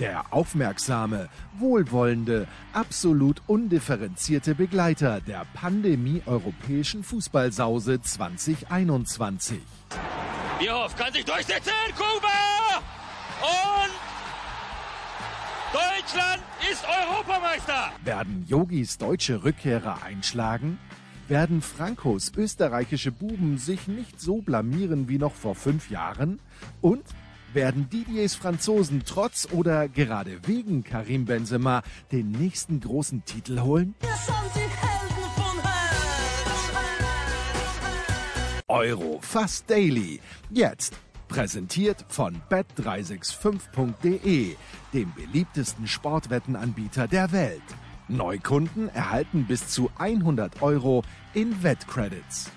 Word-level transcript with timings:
Der 0.00 0.32
aufmerksame, 0.32 1.28
wohlwollende, 1.58 2.48
absolut 2.72 3.42
undifferenzierte 3.46 4.54
Begleiter 4.54 5.20
der 5.20 5.46
Pandemie-europäischen 5.54 7.04
Fußballsause 7.04 8.00
2021. 8.00 9.60
Bierhoff 10.58 10.96
kann 10.96 11.12
sich 11.12 11.24
durchsetzen, 11.24 11.72
Kuba! 11.94 12.82
Und 13.42 13.92
Deutschland 15.72 16.42
ist 16.70 16.84
Europameister! 16.84 17.92
Werden 18.04 18.44
Yogis 18.48 18.96
deutsche 18.96 19.44
Rückkehrer 19.44 20.02
einschlagen? 20.02 20.78
Werden 21.28 21.62
Frankos 21.62 22.32
österreichische 22.36 23.12
Buben 23.12 23.58
sich 23.58 23.88
nicht 23.88 24.20
so 24.20 24.42
blamieren 24.42 25.08
wie 25.08 25.18
noch 25.18 25.34
vor 25.34 25.54
fünf 25.54 25.90
Jahren? 25.90 26.40
Und 26.80 27.04
werden 27.54 27.88
Didiers 27.90 28.34
Franzosen 28.34 29.02
trotz 29.06 29.48
oder 29.52 29.88
gerade 29.88 30.46
wegen 30.46 30.84
Karim 30.84 31.24
Benzema 31.24 31.82
den 32.10 32.30
nächsten 32.30 32.80
großen 32.80 33.24
Titel 33.24 33.60
holen? 33.60 33.94
Euro 38.68 39.18
fast 39.20 39.68
daily. 39.68 40.20
Jetzt 40.50 40.94
präsentiert 41.28 42.04
von 42.08 42.40
bet365.de, 42.50 44.56
dem 44.92 45.12
beliebtesten 45.14 45.86
Sportwettenanbieter 45.86 47.08
der 47.08 47.32
Welt. 47.32 47.62
Neukunden 48.08 48.88
erhalten 48.88 49.46
bis 49.46 49.68
zu 49.68 49.90
100 49.98 50.62
Euro 50.62 51.04
in 51.34 51.62
Wettcredits. 51.62 52.50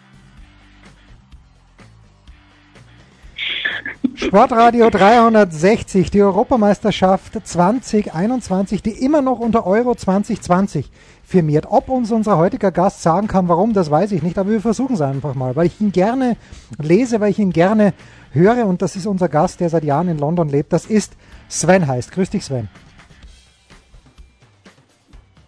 Sportradio 4.13 4.89
360, 4.89 6.11
die 6.11 6.21
Europameisterschaft 6.21 7.47
2021, 7.47 8.83
die 8.83 8.91
immer 8.91 9.21
noch 9.21 9.39
unter 9.39 9.65
Euro 9.65 9.95
2020 9.95 10.89
firmiert. 11.23 11.65
Ob 11.69 11.89
uns 11.89 12.11
unser 12.11 12.37
heutiger 12.37 12.71
Gast 12.71 13.01
sagen 13.01 13.27
kann, 13.27 13.47
warum, 13.47 13.73
das 13.73 13.89
weiß 13.89 14.11
ich 14.11 14.21
nicht, 14.21 14.37
aber 14.37 14.51
wir 14.51 14.61
versuchen 14.61 14.93
es 14.93 15.01
einfach 15.01 15.33
mal, 15.35 15.55
weil 15.55 15.67
ich 15.67 15.81
ihn 15.81 15.91
gerne 15.91 16.37
lese, 16.81 17.19
weil 17.19 17.31
ich 17.31 17.39
ihn 17.39 17.51
gerne 17.51 17.93
höre 18.31 18.65
und 18.65 18.81
das 18.81 18.95
ist 18.95 19.07
unser 19.07 19.29
Gast, 19.29 19.59
der 19.59 19.69
seit 19.69 19.83
Jahren 19.83 20.07
in 20.07 20.19
London 20.19 20.49
lebt. 20.49 20.71
Das 20.73 20.85
ist 20.85 21.13
Sven 21.49 21.87
heißt. 21.87 22.11
Grüß 22.11 22.29
dich, 22.29 22.45
Sven. 22.45 22.69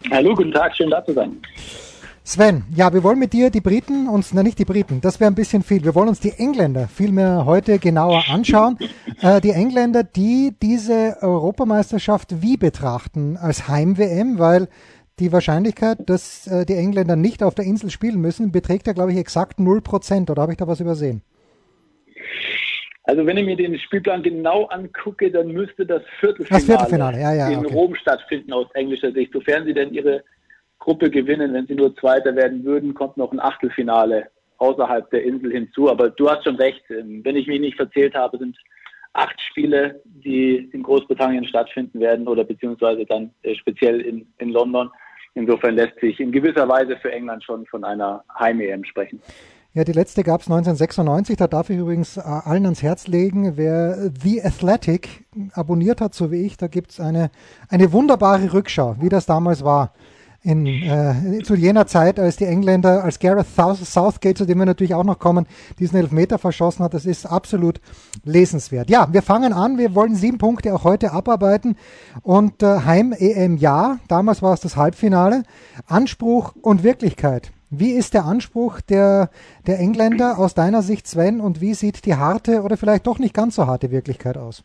Hallo, 0.10 0.34
guten 0.34 0.52
Tag, 0.52 0.76
schön 0.76 0.90
da 0.90 1.04
zu 1.04 1.14
sein. 1.14 1.38
Sven, 2.28 2.66
ja, 2.76 2.94
wir 2.94 3.04
wollen 3.04 3.20
mit 3.20 3.32
dir 3.32 3.50
die 3.50 3.62
Briten 3.62 4.10
uns, 4.10 4.34
na 4.34 4.44
nicht 4.44 4.60
die 4.60 4.66
Briten, 4.66 5.00
das 5.00 5.22
wäre 5.22 5.32
ein 5.32 5.36
bisschen 5.36 5.64
viel. 5.64 5.86
Wir 5.86 5.96
wollen 5.96 6.10
uns 6.10 6.20
die 6.20 6.34
Engländer 6.38 6.90
vielmehr 6.90 7.46
heute 7.46 7.80
genauer 7.80 8.26
anschauen. 8.30 8.78
äh, 9.22 9.40
die 9.40 9.52
Engländer, 9.52 10.04
die 10.04 10.54
diese 10.62 11.16
Europameisterschaft 11.22 12.42
wie 12.42 12.58
betrachten? 12.58 13.38
Als 13.38 13.70
Heim-WM, 13.70 14.40
weil 14.40 14.68
die 15.22 15.32
Wahrscheinlichkeit, 15.32 16.00
dass 16.06 16.48
äh, 16.48 16.66
die 16.66 16.74
Engländer 16.74 17.16
nicht 17.16 17.44
auf 17.44 17.56
der 17.56 17.64
Insel 17.64 17.90
spielen 17.90 18.20
müssen, 18.20 18.52
beträgt 18.52 18.88
ja, 18.88 18.94
glaube 18.94 19.14
ich, 19.14 19.18
exakt 19.18 19.60
0%. 19.60 20.30
Oder 20.30 20.42
habe 20.42 20.52
ich 20.52 20.58
da 20.58 20.68
was 20.68 20.82
übersehen? 20.82 21.22
Also 23.04 23.26
wenn 23.26 23.38
ich 23.38 23.46
mir 23.46 23.56
den 23.56 23.80
Spielplan 23.80 24.22
genau 24.22 24.66
angucke, 24.66 25.32
dann 25.32 25.48
müsste 25.48 25.86
das 25.86 26.02
Viertelfinale, 26.20 26.60
das 26.60 26.66
Viertelfinale. 26.66 27.22
Ja, 27.22 27.34
ja, 27.34 27.48
in 27.48 27.60
okay. 27.60 27.74
Rom 27.74 27.96
stattfinden 27.96 28.52
aus 28.52 28.68
englischer 28.74 29.14
Sicht, 29.14 29.32
sofern 29.32 29.64
sie 29.64 29.74
denn 29.74 29.94
ihre 29.94 30.26
Gruppe 30.80 31.10
gewinnen. 31.10 31.54
Wenn 31.54 31.68
sie 31.68 31.76
nur 31.76 31.96
Zweiter 31.96 32.36
werden 32.36 32.64
würden, 32.64 32.94
kommt 32.94 33.18
noch 33.18 33.32
ein 33.32 33.40
Achtelfinale 33.40 34.28
außerhalb 34.58 35.10
der 35.12 35.24
Insel 35.24 35.52
hinzu. 35.52 35.90
Aber 35.90 36.10
du 36.10 36.30
hast 36.30 36.44
schon 36.44 36.56
recht. 36.56 36.84
Ähm, 36.90 37.22
wenn 37.24 37.36
ich 37.36 37.48
mich 37.48 37.60
nicht 37.60 37.78
verzählt 37.78 38.16
habe, 38.16 38.38
sind 38.38 38.58
acht 39.14 39.40
Spiele, 39.42 40.02
die 40.06 40.70
in 40.72 40.84
Großbritannien 40.84 41.46
stattfinden 41.46 42.00
werden 42.00 42.28
oder 42.28 42.44
beziehungsweise 42.44 43.06
dann 43.06 43.32
äh, 43.44 43.56
speziell 43.56 44.02
in, 44.02 44.28
in 44.38 44.50
London. 44.50 44.90
Insofern 45.34 45.76
lässt 45.76 46.00
sich 46.00 46.20
in 46.20 46.32
gewisser 46.32 46.68
Weise 46.68 46.98
für 46.98 47.12
England 47.12 47.44
schon 47.44 47.66
von 47.68 47.84
einer 47.84 48.24
Heim-EM 48.40 48.84
sprechen. 48.84 49.22
Ja, 49.74 49.84
die 49.84 49.92
letzte 49.92 50.24
gab 50.24 50.42
es 50.42 50.48
1996. 50.48 51.38
Da 51.38 51.46
darf 51.46 51.70
ich 51.70 51.78
übrigens 51.78 52.18
äh, 52.18 52.22
allen 52.22 52.66
ans 52.66 52.82
Herz 52.82 53.08
legen, 53.08 53.58
wer 53.58 54.10
The 54.20 54.42
Athletic 54.44 55.26
abonniert 55.54 56.02
hat, 56.02 56.16
so 56.16 56.32
wie 56.32 56.46
ich, 56.46 56.58
da 56.58 56.68
gibt's 56.68 57.00
eine, 57.00 57.30
eine 57.70 57.92
wunderbare 57.92 58.54
Rückschau, 58.54 58.96
wie 59.00 59.10
das 59.10 59.26
damals 59.26 59.64
war 59.64 59.94
in, 60.44 60.66
äh, 60.66 61.44
zu 61.44 61.56
jener 61.56 61.88
Zeit, 61.88 62.20
als 62.20 62.38
die 62.38 62.46
Engländer, 62.46 63.04
als 63.04 63.20
Gareth 63.20 63.48
Southgate, 63.48 64.38
zu 64.38 64.46
dem 64.46 64.60
wir 64.60 64.66
natürlich 64.66 64.94
auch 64.94 65.04
noch 65.04 65.20
kommen, 65.20 65.46
diesen 65.80 65.98
Elfmeter 65.98 66.38
verschossen 66.38 66.86
hat. 66.86 66.94
Das 66.94 67.06
ist 67.06 67.26
absolut 67.26 67.82
lesenswert. 68.24 68.90
Ja, 68.90 69.08
wir 69.12 69.22
fangen 69.22 69.54
an. 69.54 69.78
Wir 69.78 69.96
wollen 69.96 70.16
sieben 70.16 70.38
Punkte 70.38 70.74
auch 70.74 70.84
heute 70.84 71.12
abarbeiten. 71.12 71.76
Und 72.24 72.64
äh, 72.64 72.82
Heim-EM 72.86 73.58
ja, 73.58 74.00
damals 74.08 74.42
war 74.42 74.54
es 74.54 74.62
das 74.62 74.78
Halbfinale. 74.78 75.44
Anspruch 75.88 76.54
und 76.62 76.84
Wirklichkeit. 76.84 77.52
Wie 77.70 77.92
ist 77.92 78.14
der 78.14 78.24
Anspruch 78.24 78.80
der, 78.80 79.30
der 79.66 79.80
Engländer 79.80 80.38
aus 80.38 80.54
deiner 80.54 80.82
Sicht, 80.82 81.06
Sven, 81.06 81.42
und 81.42 81.60
wie 81.60 81.74
sieht 81.74 82.06
die 82.06 82.16
harte 82.16 82.62
oder 82.62 82.78
vielleicht 82.78 83.06
doch 83.08 83.20
nicht 83.20 83.34
ganz 83.34 83.56
so 83.56 83.68
harte 83.68 83.92
Wirklichkeit 83.92 84.38
aus? 84.38 84.64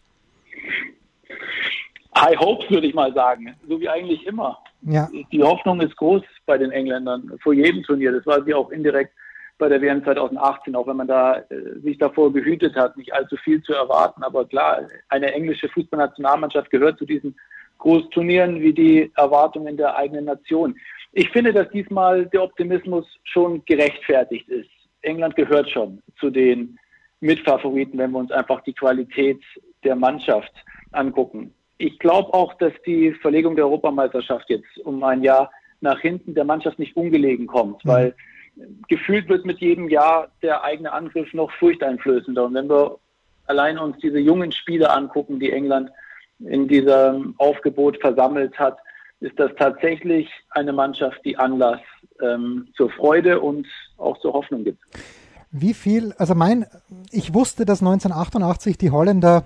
High 2.17 2.39
Hopes 2.39 2.71
würde 2.71 2.87
ich 2.87 2.95
mal 2.95 3.13
sagen, 3.13 3.57
so 3.69 3.81
wie 3.81 3.89
eigentlich 3.89 4.25
immer. 4.27 4.59
Ja. 4.83 5.09
Die 5.31 5.43
Hoffnung 5.43 5.81
ist 5.81 5.97
groß 5.97 6.23
bei 6.47 6.59
den 6.59 6.73
Engländern 6.73 7.33
vor 7.43 7.53
jedem 7.53 7.83
Turnier. 7.83 8.13
Das 8.13 8.27
war 8.27 8.43
sie 8.45 8.55
auch 8.55 8.71
indirekt 8.71 9.13
bei 9.59 9.69
der 9.69 9.81
WM 9.81 10.03
2018, 10.03 10.75
auch 10.75 10.89
wenn 10.89 10.97
man 10.97 11.07
da 11.07 11.37
äh, 11.37 11.79
sich 11.83 11.99
davor 11.99 12.33
gehütet 12.33 12.75
hat, 12.75 12.97
nicht 12.97 13.13
allzu 13.13 13.37
viel 13.37 13.63
zu 13.63 13.73
erwarten. 13.75 14.25
Aber 14.25 14.45
klar, 14.45 14.89
eine 15.09 15.33
englische 15.33 15.69
Fußballnationalmannschaft 15.69 16.71
gehört 16.71 16.99
zu 16.99 17.07
diesen 17.07 17.37
Großturnieren 17.79 18.61
wie 18.61 18.73
die 18.73 19.13
Erwartungen 19.17 19.77
der 19.77 19.97
eigenen 19.97 20.25
Nation. 20.25 20.77
Ich 21.13 21.29
finde, 21.31 21.53
dass 21.53 21.69
diesmal 21.71 22.27
der 22.27 22.43
Optimismus 22.43 23.07
schon 23.25 23.65
gerechtfertigt 23.65 24.49
ist. 24.49 24.71
England 25.03 25.37
gehört 25.37 25.69
schon 25.69 26.01
zu 26.19 26.31
den 26.31 26.79
Mitfavoriten, 27.21 27.99
wenn 27.99 28.13
wir 28.13 28.19
uns 28.19 28.31
einfach 28.33 28.63
die 28.63 28.73
Qualität 28.73 29.41
der 29.85 29.97
Mannschaft 29.97 30.53
angucken 30.93 31.53
ich 31.83 31.99
glaube 31.99 32.33
auch, 32.33 32.55
dass 32.55 32.73
die 32.87 33.13
Verlegung 33.13 33.57
der 33.57 33.67
Europameisterschaft 33.67 34.49
jetzt 34.49 34.79
um 34.85 35.03
ein 35.03 35.23
Jahr 35.23 35.51
nach 35.81 35.99
hinten 35.99 36.35
der 36.35 36.45
Mannschaft 36.45 36.79
nicht 36.79 36.97
ungelegen 36.97 37.47
kommt, 37.47 37.85
mhm. 37.85 37.89
weil 37.89 38.15
gefühlt 38.89 39.29
wird 39.29 39.45
mit 39.45 39.59
jedem 39.59 39.89
Jahr 39.89 40.29
der 40.43 40.63
eigene 40.63 40.93
Angriff 40.93 41.33
noch 41.33 41.51
furchteinflößender. 41.53 42.45
Und 42.45 42.55
wenn 42.55 42.69
wir 42.69 42.99
allein 43.47 43.79
uns 43.79 43.97
diese 43.99 44.19
jungen 44.19 44.53
Spieler 44.53 44.95
angucken, 44.95 45.41
die 45.41 45.51
England 45.51 45.91
in 46.39 46.69
diesem 46.69 47.35
Aufgebot 47.39 48.01
versammelt 48.01 48.59
hat, 48.59 48.79
ist 49.21 49.39
das 49.39 49.51
tatsächlich 49.57 50.29
eine 50.51 50.73
Mannschaft, 50.73 51.21
die 51.25 51.37
Anlass 51.37 51.81
ähm, 52.21 52.69
zur 52.77 52.91
Freude 52.91 53.41
und 53.41 53.67
auch 53.97 54.19
zur 54.21 54.33
Hoffnung 54.35 54.65
gibt. 54.65 54.81
Wie 55.51 55.75
viel, 55.75 56.13
also 56.17 56.35
mein, 56.35 56.67
ich 57.11 57.35
wusste, 57.35 57.65
dass 57.65 57.81
1988 57.81 58.79
die 58.79 58.91
Holländer 58.91 59.45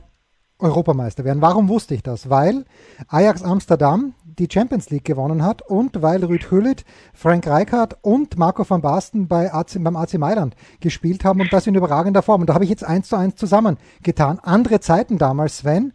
Europameister 0.58 1.24
werden. 1.24 1.42
Warum 1.42 1.68
wusste 1.68 1.94
ich 1.94 2.02
das? 2.02 2.30
Weil 2.30 2.64
Ajax 3.08 3.42
Amsterdam 3.42 4.14
die 4.38 4.48
Champions 4.50 4.90
League 4.90 5.04
gewonnen 5.04 5.42
hat 5.42 5.62
und 5.62 6.02
weil 6.02 6.24
Rüd 6.24 6.50
Hüllit, 6.50 6.84
Frank 7.14 7.46
Rijkaard 7.46 7.96
und 8.02 8.38
Marco 8.38 8.68
van 8.68 8.82
Basten 8.82 9.28
bei 9.28 9.52
AC, 9.52 9.82
beim 9.82 9.96
AC 9.96 10.14
Mailand 10.14 10.56
gespielt 10.80 11.24
haben 11.24 11.40
und 11.40 11.52
das 11.52 11.66
in 11.66 11.74
überragender 11.74 12.22
Form. 12.22 12.42
Und 12.42 12.48
da 12.48 12.54
habe 12.54 12.64
ich 12.64 12.70
jetzt 12.70 12.84
eins 12.84 13.08
zu 13.08 13.16
eins 13.16 13.36
zusammengetan. 13.36 14.38
Andere 14.40 14.80
Zeiten 14.80 15.18
damals, 15.18 15.58
Sven. 15.58 15.92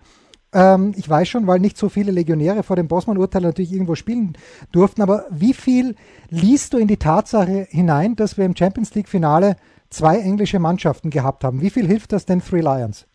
Ähm, 0.54 0.94
ich 0.96 1.10
weiß 1.10 1.28
schon, 1.28 1.48
weil 1.48 1.60
nicht 1.60 1.78
so 1.78 1.90
viele 1.90 2.12
Legionäre 2.12 2.64
vor 2.64 2.75
dem 2.75 2.88
Bosman-Urteil 2.88 3.42
natürlich 3.42 3.72
irgendwo 3.72 3.96
spielen 3.96 4.34
durften, 4.72 5.02
aber 5.02 5.25
wie 5.30 5.54
viel 5.54 5.96
liest 6.30 6.74
du 6.74 6.78
in 6.78 6.88
die 6.88 6.98
Tatsache 6.98 7.68
hinein, 7.69 8.16
dass 8.16 8.38
wir 8.38 8.46
im 8.46 8.56
Champions 8.56 8.94
League-Finale 8.94 9.56
zwei 9.90 10.19
englische 10.19 10.60
Mannschaften 10.60 11.10
gehabt 11.10 11.44
haben? 11.44 11.62
Wie 11.62 11.69
viel 11.69 11.88
hilft 11.88 12.12
das 12.12 12.25
den 12.25 12.42
Three 12.42 12.62
Lions? 12.62 13.07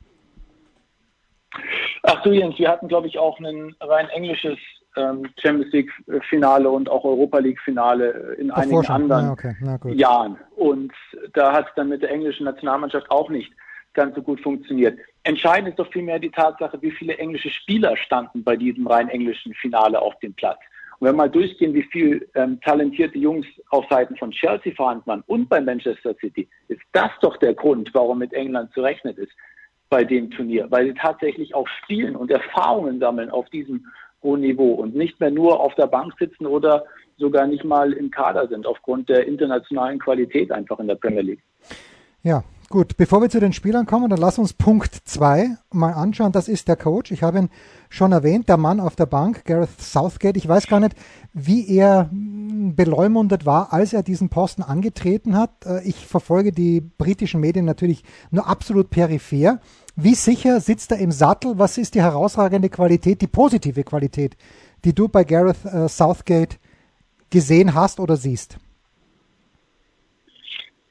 Ach 2.09 2.23
du 2.23 2.31
Jens, 2.31 2.57
wir 2.59 2.69
hatten 2.69 2.87
glaube 2.87 3.09
ich 3.09 3.19
auch 3.19 3.39
ein 3.41 3.75
rein 3.81 4.09
englisches 4.11 4.59
ähm, 4.97 5.29
Champions 5.43 5.73
League 5.73 5.91
Finale 6.31 6.71
und 6.71 6.89
auch 6.89 7.05
Europa 7.05 7.39
League 7.39 7.61
Finale 7.61 8.37
in 8.39 8.53
Ach, 8.53 8.59
einigen 8.59 8.87
anderen 8.87 9.31
okay. 9.31 9.55
Jahren. 9.93 10.39
Und 10.55 10.93
da 11.35 11.53
hat 11.53 11.67
es 11.69 11.75
dann 11.75 11.89
mit 11.89 12.03
der 12.03 12.11
englischen 12.11 12.45
Nationalmannschaft 12.45 13.11
auch 13.11 13.29
nicht 13.29 13.53
ganz 13.93 14.15
so 14.15 14.23
gut 14.23 14.41
funktioniert. 14.41 14.99
Entscheidend 15.25 15.71
ist 15.71 15.79
doch 15.81 15.91
vielmehr 15.91 16.21
die 16.21 16.31
Tatsache, 16.31 16.81
wie 16.81 16.93
viele 16.93 17.19
englische 17.19 17.51
Spieler 17.51 17.97
standen 17.97 18.45
bei 18.45 18.57
diesem 18.57 18.87
rein 18.87 19.09
englischen 19.09 19.53
Finale 19.55 20.01
auf 20.01 20.17
dem 20.21 20.33
Platz. 20.35 20.61
Und 20.99 21.09
wenn 21.09 21.15
wir 21.15 21.25
mal 21.25 21.31
durchgehen, 21.31 21.75
wie 21.75 21.83
viel 21.83 22.29
ähm, 22.37 22.61
talentierte 22.61 23.19
Jungs 23.19 23.47
auf 23.71 23.85
Seiten 23.91 24.17
von 24.17 24.31
Chelsea 24.31 24.73
vorhanden 24.75 25.07
waren 25.07 25.25
und 25.27 25.49
bei 25.49 25.61
Manchester 25.61 26.15
City, 26.21 26.49
ist 26.69 26.81
das 26.93 27.11
doch 27.21 27.37
der 27.39 27.55
Grund, 27.55 27.91
warum 27.93 28.19
mit 28.19 28.33
England 28.33 28.73
zu 28.73 28.81
rechnen 28.81 29.17
ist 29.17 29.33
bei 29.89 30.05
dem 30.05 30.31
Turnier, 30.31 30.67
weil 30.71 30.87
sie 30.87 30.95
tatsächlich 30.95 31.55
auch 31.55 31.69
spielen 31.83 32.17
und 32.17 32.31
Erfahrungen 32.31 32.99
sammeln 32.99 33.31
auf 33.31 33.49
diesem 33.51 33.87
hohen 34.23 34.41
Niveau 34.41 34.73
und 34.75 34.95
nicht 34.95 35.21
mehr 35.21 35.31
nur 35.31 35.61
auf 35.61 35.75
der 35.77 35.87
Bank 35.87 36.15
sitzen 36.19 36.47
oder 36.47 36.85
sogar 37.19 37.47
nicht 37.47 37.65
mal 37.65 37.93
im 37.93 38.11
Kader 38.11 38.49
sind, 38.49 38.67
aufgrund 38.67 39.09
der 39.09 39.27
internationalen 39.27 39.99
Qualität 39.99 40.51
einfach 40.53 40.79
in 40.81 40.89
der 40.89 40.97
Premier 40.97 41.23
League. 41.23 41.43
Ja, 42.23 42.43
Gut, 42.69 42.97
bevor 42.97 43.23
wir 43.23 43.31
zu 43.31 43.39
den 43.39 43.53
Spielern 43.53 43.87
kommen, 43.87 44.11
dann 44.11 44.19
lass 44.19 44.41
uns 44.41 44.53
Punkt 44.53 44.93
2 45.05 45.57
mal 45.73 45.93
anschauen. 45.93 46.33
Das 46.33 46.49
ist 46.49 46.67
der 46.67 46.75
Coach. 46.75 47.13
Ich 47.13 47.23
habe 47.23 47.39
ihn 47.39 47.51
schon 47.89 48.11
erwähnt, 48.11 48.49
der 48.49 48.57
Mann 48.57 48.81
auf 48.81 48.97
der 48.97 49.07
Bank, 49.07 49.45
Gareth 49.45 49.81
Southgate. 49.81 50.37
Ich 50.37 50.49
weiß 50.49 50.67
gar 50.67 50.81
nicht, 50.81 50.97
wie 51.33 51.69
er 51.69 52.11
hm, 52.11 52.75
beleumundet 52.75 53.47
war, 53.47 53.73
als 53.73 53.93
er 53.93 54.03
diesen 54.03 54.31
Posten 54.31 54.65
angetreten 54.65 55.37
hat. 55.37 55.65
Äh, 55.65 55.85
ich 55.85 56.09
verfolge 56.09 56.51
die 56.51 56.81
britischen 56.81 57.41
Medien 57.41 57.67
natürlich 57.67 58.03
nur 58.33 58.49
absolut 58.49 58.91
peripher. 58.91 59.61
Wie 59.95 60.17
sicher 60.17 60.61
sitzt 60.61 60.91
er 60.91 60.99
im 60.99 61.13
Sattel? 61.13 61.61
Was 61.61 61.79
ist 61.79 61.95
die 61.95 62.03
herausragende 62.03 62.69
Qualität, 62.69 63.21
die 63.21 63.29
positive 63.29 63.85
Qualität, 63.85 64.37
die 64.85 64.93
du 64.93 65.07
bei 65.07 65.23
Gareth 65.23 65.65
äh, 65.67 65.89
Southgate 65.89 66.59
gesehen 67.31 67.75
hast 67.75 68.01
oder 68.01 68.17
siehst? 68.17 68.59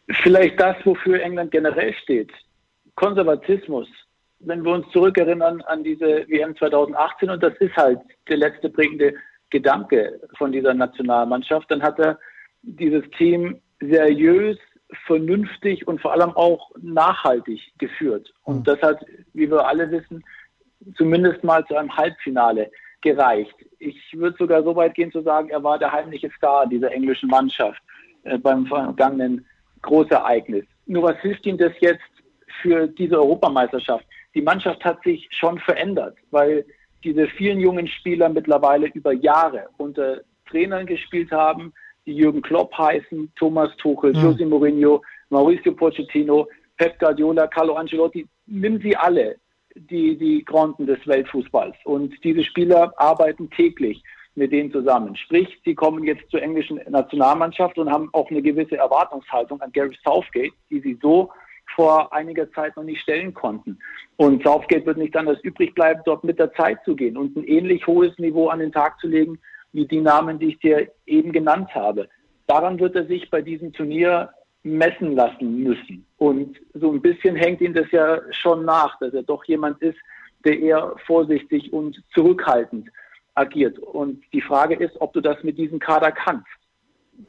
Vielleicht 0.10 0.60
das, 0.60 0.76
wofür 0.86 1.22
England 1.22 1.52
generell 1.52 1.94
steht. 1.94 2.32
Konservatismus. 2.96 3.88
Wenn 4.40 4.64
wir 4.64 4.74
uns 4.74 4.90
zurückerinnern 4.92 5.62
an 5.62 5.84
diese 5.84 6.28
WM 6.28 6.56
2018, 6.56 7.30
und 7.30 7.42
das 7.42 7.54
ist 7.60 7.76
halt 7.76 8.00
der 8.28 8.38
letzte 8.38 8.70
prägende 8.70 9.14
Gedanke 9.50 10.20
von 10.38 10.52
dieser 10.52 10.74
Nationalmannschaft, 10.74 11.70
dann 11.72 11.82
hat 11.82 12.00
er 12.00 12.20
dieses 12.62 13.04
Team 13.18 13.62
seriös, 13.80 14.58
vernünftig 15.08 15.88
und 15.88 16.02
vor 16.02 16.14
allem 16.14 16.32
auch 16.36 16.72
nachhaltig 16.82 17.60
geführt. 17.78 18.32
Und 18.44 18.60
mhm. 18.60 18.64
das 18.66 18.82
hat, 18.82 19.06
wie 19.34 19.50
wir 19.50 19.66
alle 19.66 19.90
wissen, 19.90 20.24
zumindest 20.96 21.44
mal 21.44 21.66
zu 21.66 21.76
einem 21.76 21.96
Halbfinale 21.96 22.70
gereicht. 23.02 23.56
Ich 23.80 23.98
würde 24.14 24.38
sogar 24.38 24.64
so 24.64 24.76
weit 24.76 24.96
gehen 24.96 25.12
zu 25.12 25.22
sagen, 25.22 25.50
er 25.50 25.64
war 25.64 25.80
der 25.80 25.92
heimliche 25.92 26.30
Star 26.38 26.68
dieser 26.68 26.92
englischen 26.92 27.30
Mannschaft 27.30 27.82
äh, 28.24 28.38
beim 28.38 28.66
vergangenen 28.68 29.46
Großereignis. 29.86 30.66
Nur 30.86 31.04
was 31.04 31.18
hilft 31.20 31.46
ihm 31.46 31.58
das 31.58 31.74
jetzt 31.80 32.02
für 32.62 32.88
diese 32.88 33.18
Europameisterschaft? 33.18 34.06
Die 34.34 34.42
Mannschaft 34.42 34.84
hat 34.84 35.02
sich 35.04 35.28
schon 35.32 35.60
verändert, 35.60 36.18
weil 36.32 36.66
diese 37.04 37.28
vielen 37.28 37.60
jungen 37.60 37.88
Spieler 37.88 38.30
mittlerweile 38.30 38.88
über 38.88 39.14
Jahre 39.14 39.68
unter 39.78 40.22
Trainern 40.50 40.86
gespielt 40.86 41.32
haben, 41.32 41.74
die 42.06 42.14
Jürgen 42.14 42.42
Klopp 42.42 42.78
heißen, 42.78 43.32
Thomas 43.36 43.76
Tuchel, 43.78 44.14
mhm. 44.14 44.22
Jose 44.22 44.46
Mourinho, 44.46 45.02
Mauricio 45.30 45.74
Pochettino, 45.74 46.48
Pep 46.78 47.00
Guardiola, 47.00 47.48
Carlo 47.48 47.76
Ancelotti, 47.76 48.28
nimm 48.46 48.80
sie 48.82 48.96
alle, 48.96 49.38
die, 49.76 50.18
die 50.18 50.44
Granden 50.44 50.86
des 50.86 51.06
Weltfußballs. 51.06 51.76
Und 51.84 52.14
diese 52.24 52.44
Spieler 52.44 52.94
arbeiten 52.98 53.50
täglich 53.50 54.04
mit 54.36 54.52
denen 54.52 54.72
zusammen. 54.72 55.16
Sprich, 55.16 55.60
sie 55.64 55.76
kommen 55.76 56.04
jetzt 56.04 56.30
zur 56.30 56.42
englischen 56.42 56.80
Nationalmannschaft 56.90 57.78
und 57.78 57.90
haben 57.90 58.10
auch 58.14 58.30
eine 58.30 58.42
gewisse 58.42 58.78
Erwartungshaltung 58.78 59.62
an 59.62 59.72
Gary 59.72 59.98
Southgate, 60.04 60.54
die 60.70 60.82
sie 60.82 61.00
so 61.02 61.32
vor 61.76 62.14
einiger 62.14 62.52
Zeit 62.52 62.76
noch 62.76 62.84
nicht 62.84 63.02
stellen 63.02 63.34
konnten. 63.34 63.80
Und 64.18 64.44
Southgate 64.44 64.86
wird 64.86 64.98
nicht 64.98 65.16
anders 65.16 65.40
übrig 65.42 65.74
bleiben, 65.74 66.02
dort 66.06 66.24
mit 66.24 66.38
der 66.38 66.54
Zeit 66.54 66.80
zu 66.86 66.96
gehen 66.96 67.18
und 67.18 67.36
ein 67.36 67.44
ähnlich 67.46 67.88
hohes 67.88 68.18
Niveau 68.18 68.48
an 68.50 68.60
den 68.60 68.72
Tag 68.72 69.00
zu 69.00 69.08
legen, 69.08 69.40
wie 69.74 69.86
die 69.86 70.02
Namen, 70.02 70.40
die 70.40 70.50
ich 70.50 70.60
dir 70.60 70.90
eben 71.06 71.32
genannt 71.32 71.74
habe. 71.74 72.08
Daran 72.48 72.80
wird 72.80 72.96
er 72.96 73.08
sich 73.08 73.30
bei 73.30 73.42
diesem 73.42 73.74
Turnier 73.74 74.30
messen 74.64 75.16
lassen 75.16 75.64
müssen. 75.64 76.06
Und 76.18 76.58
so 76.74 76.92
ein 76.92 77.02
bisschen 77.02 77.36
hängt 77.36 77.62
ihm 77.62 77.74
das 77.74 77.90
ja 77.92 78.20
schon 78.32 78.66
nach, 78.66 78.98
dass 79.00 79.14
er 79.14 79.24
doch 79.24 79.44
jemand 79.46 79.82
ist, 79.82 79.98
der 80.44 80.60
eher 80.60 80.96
vorsichtig 81.06 81.74
und 81.74 82.02
zurückhaltend 82.14 82.90
agiert. 83.36 83.78
Und 83.80 84.24
die 84.34 84.42
Frage 84.42 84.76
ist, 84.76 85.00
ob 85.00 85.14
du 85.14 85.22
das 85.22 85.42
mit 85.44 85.58
diesem 85.58 85.80
Kader 85.80 86.12
kannst. 86.12 86.48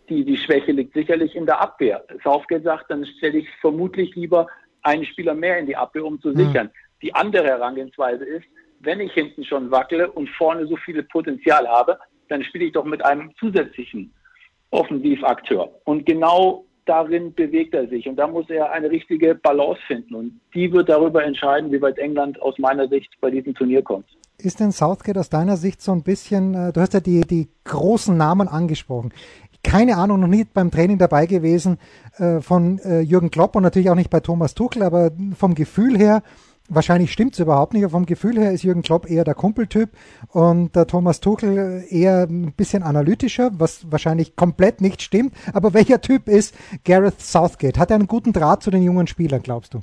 Die, 0.09 0.25
die 0.25 0.37
Schwäche 0.37 0.73
liegt 0.73 0.95
sicherlich 0.95 1.35
in 1.37 1.47
der 1.47 1.61
Abwehr. 1.61 2.05
Southgate 2.25 2.65
sagt, 2.65 2.91
dann 2.91 3.05
stelle 3.05 3.39
ich 3.39 3.49
vermutlich 3.61 4.15
lieber 4.17 4.49
einen 4.83 5.05
Spieler 5.05 5.35
mehr 5.35 5.59
in 5.59 5.67
die 5.67 5.77
Abwehr, 5.77 6.05
um 6.05 6.21
zu 6.21 6.31
mhm. 6.31 6.37
sichern. 6.37 6.71
Die 7.03 7.15
andere 7.15 7.47
Herangehensweise 7.47 8.25
ist, 8.25 8.47
wenn 8.81 9.01
ich 9.01 9.13
hinten 9.13 9.45
schon 9.45 9.71
wackele 9.71 10.11
und 10.11 10.29
vorne 10.31 10.67
so 10.67 10.77
viel 10.77 11.03
Potenzial 11.05 11.69
habe, 11.69 11.99
dann 12.29 12.43
spiele 12.43 12.67
ich 12.67 12.73
doch 12.73 12.85
mit 12.85 13.05
einem 13.05 13.33
zusätzlichen 13.39 14.13
Offensivakteur. 14.71 15.71
Und 15.85 16.07
genau 16.07 16.65
darin 16.85 17.35
bewegt 17.35 17.75
er 17.75 17.89
sich. 17.89 18.09
Und 18.09 18.17
da 18.17 18.27
muss 18.27 18.49
er 18.49 18.71
eine 18.71 18.91
richtige 18.91 19.35
Balance 19.35 19.81
finden. 19.87 20.15
Und 20.15 20.41
die 20.55 20.73
wird 20.73 20.89
darüber 20.89 21.25
entscheiden, 21.25 21.71
wie 21.73 21.83
weit 21.83 21.99
England 21.99 22.41
aus 22.41 22.59
meiner 22.59 22.89
Sicht 22.89 23.13
bei 23.21 23.31
diesem 23.31 23.55
Turnier 23.55 23.83
kommt. 23.83 24.07
Ist 24.39 24.61
denn 24.61 24.71
Southgate 24.71 25.19
aus 25.19 25.31
deiner 25.31 25.57
Sicht 25.57 25.81
so 25.81 25.93
ein 25.93 26.03
bisschen, 26.03 26.55
äh, 26.55 26.73
du 26.73 26.81
hast 26.81 26.93
ja 26.93 27.01
die, 27.01 27.23
die 27.23 27.49
großen 27.65 28.17
Namen 28.17 28.49
angesprochen. 28.49 29.13
Keine 29.63 29.97
Ahnung, 29.97 30.21
noch 30.21 30.29
nie 30.29 30.45
beim 30.45 30.71
Training 30.71 30.99
dabei 30.99 31.27
gewesen 31.27 31.79
äh, 32.19 32.41
von 32.41 32.79
äh, 32.81 33.01
Jürgen 33.01 33.31
Klopp 33.31 33.57
und 33.57 33.63
natürlich 33.63 33.91
auch 33.91 33.95
nicht 33.95 34.11
bei 34.11 34.21
Thomas 34.21 34.55
Tuchel, 34.55 34.83
aber 34.83 35.11
vom 35.37 35.55
Gefühl 35.55 35.97
her, 35.99 36.23
wahrscheinlich 36.69 37.13
stimmt 37.13 37.33
es 37.33 37.41
überhaupt 37.41 37.73
nicht, 37.73 37.83
aber 37.83 37.93
vom 37.93 38.05
Gefühl 38.05 38.39
her 38.39 38.53
ist 38.53 38.63
Jürgen 38.63 38.83
Klopp 38.83 39.11
eher 39.11 39.25
der 39.25 39.35
Kumpeltyp 39.35 39.91
und 40.29 40.77
der 40.77 40.87
Thomas 40.87 41.21
Tuchel 41.21 41.85
eher 41.89 42.29
ein 42.29 42.53
bisschen 42.53 42.83
analytischer, 42.83 43.53
was 43.55 43.91
wahrscheinlich 43.91 44.37
komplett 44.37 44.83
nicht 44.83 45.01
stimmt. 45.01 45.35
Aber 45.55 45.73
welcher 45.73 46.03
Typ 46.03 46.29
ist 46.29 46.55
Gareth 46.85 47.21
Southgate? 47.21 47.79
Hat 47.79 47.91
er 47.91 47.97
einen 47.97 48.07
guten 48.07 48.35
Draht 48.35 48.63
zu 48.63 48.71
den 48.71 48.83
jungen 48.83 49.07
Spielern, 49.07 49.43
glaubst 49.43 49.75
du? 49.75 49.81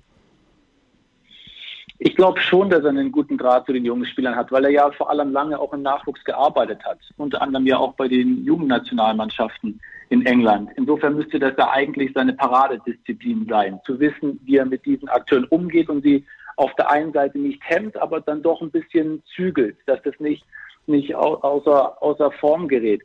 Ich 2.05 2.17
glaube 2.17 2.38
schon, 2.41 2.69
dass 2.69 2.83
er 2.83 2.89
einen 2.89 3.13
guten 3.13 3.38
Draht 3.38 3.65
zu 3.65 3.71
den 3.71 3.85
jungen 3.85 4.05
Spielern 4.05 4.35
hat, 4.35 4.51
weil 4.51 4.65
er 4.65 4.71
ja 4.71 4.91
vor 4.91 5.09
allem 5.09 5.31
lange 5.31 5.57
auch 5.57 5.71
im 5.71 5.83
Nachwuchs 5.83 6.21
gearbeitet 6.25 6.83
hat. 6.83 6.97
Unter 7.15 7.41
anderem 7.41 7.65
ja 7.65 7.77
auch 7.77 7.94
bei 7.94 8.09
den 8.09 8.44
Jugendnationalmannschaften 8.44 9.79
in 10.09 10.25
England. 10.25 10.69
Insofern 10.75 11.15
müsste 11.15 11.39
das 11.39 11.55
da 11.55 11.69
eigentlich 11.69 12.11
seine 12.13 12.33
Paradedisziplin 12.33 13.47
sein, 13.50 13.79
zu 13.85 14.01
wissen, 14.01 14.38
wie 14.44 14.57
er 14.57 14.65
mit 14.65 14.85
diesen 14.85 15.07
Akteuren 15.07 15.45
umgeht 15.45 15.88
und 15.88 16.03
sie 16.03 16.25
auf 16.57 16.75
der 16.75 16.91
einen 16.91 17.13
Seite 17.13 17.39
nicht 17.39 17.61
hemmt, 17.63 17.95
aber 17.95 18.19
dann 18.19 18.41
doch 18.41 18.61
ein 18.61 18.69
bisschen 18.69 19.23
zügelt, 19.33 19.77
dass 19.85 20.01
das 20.03 20.19
nicht, 20.19 20.44
nicht 20.88 21.15
außer, 21.15 22.03
außer 22.03 22.31
Form 22.33 22.67
gerät 22.67 23.01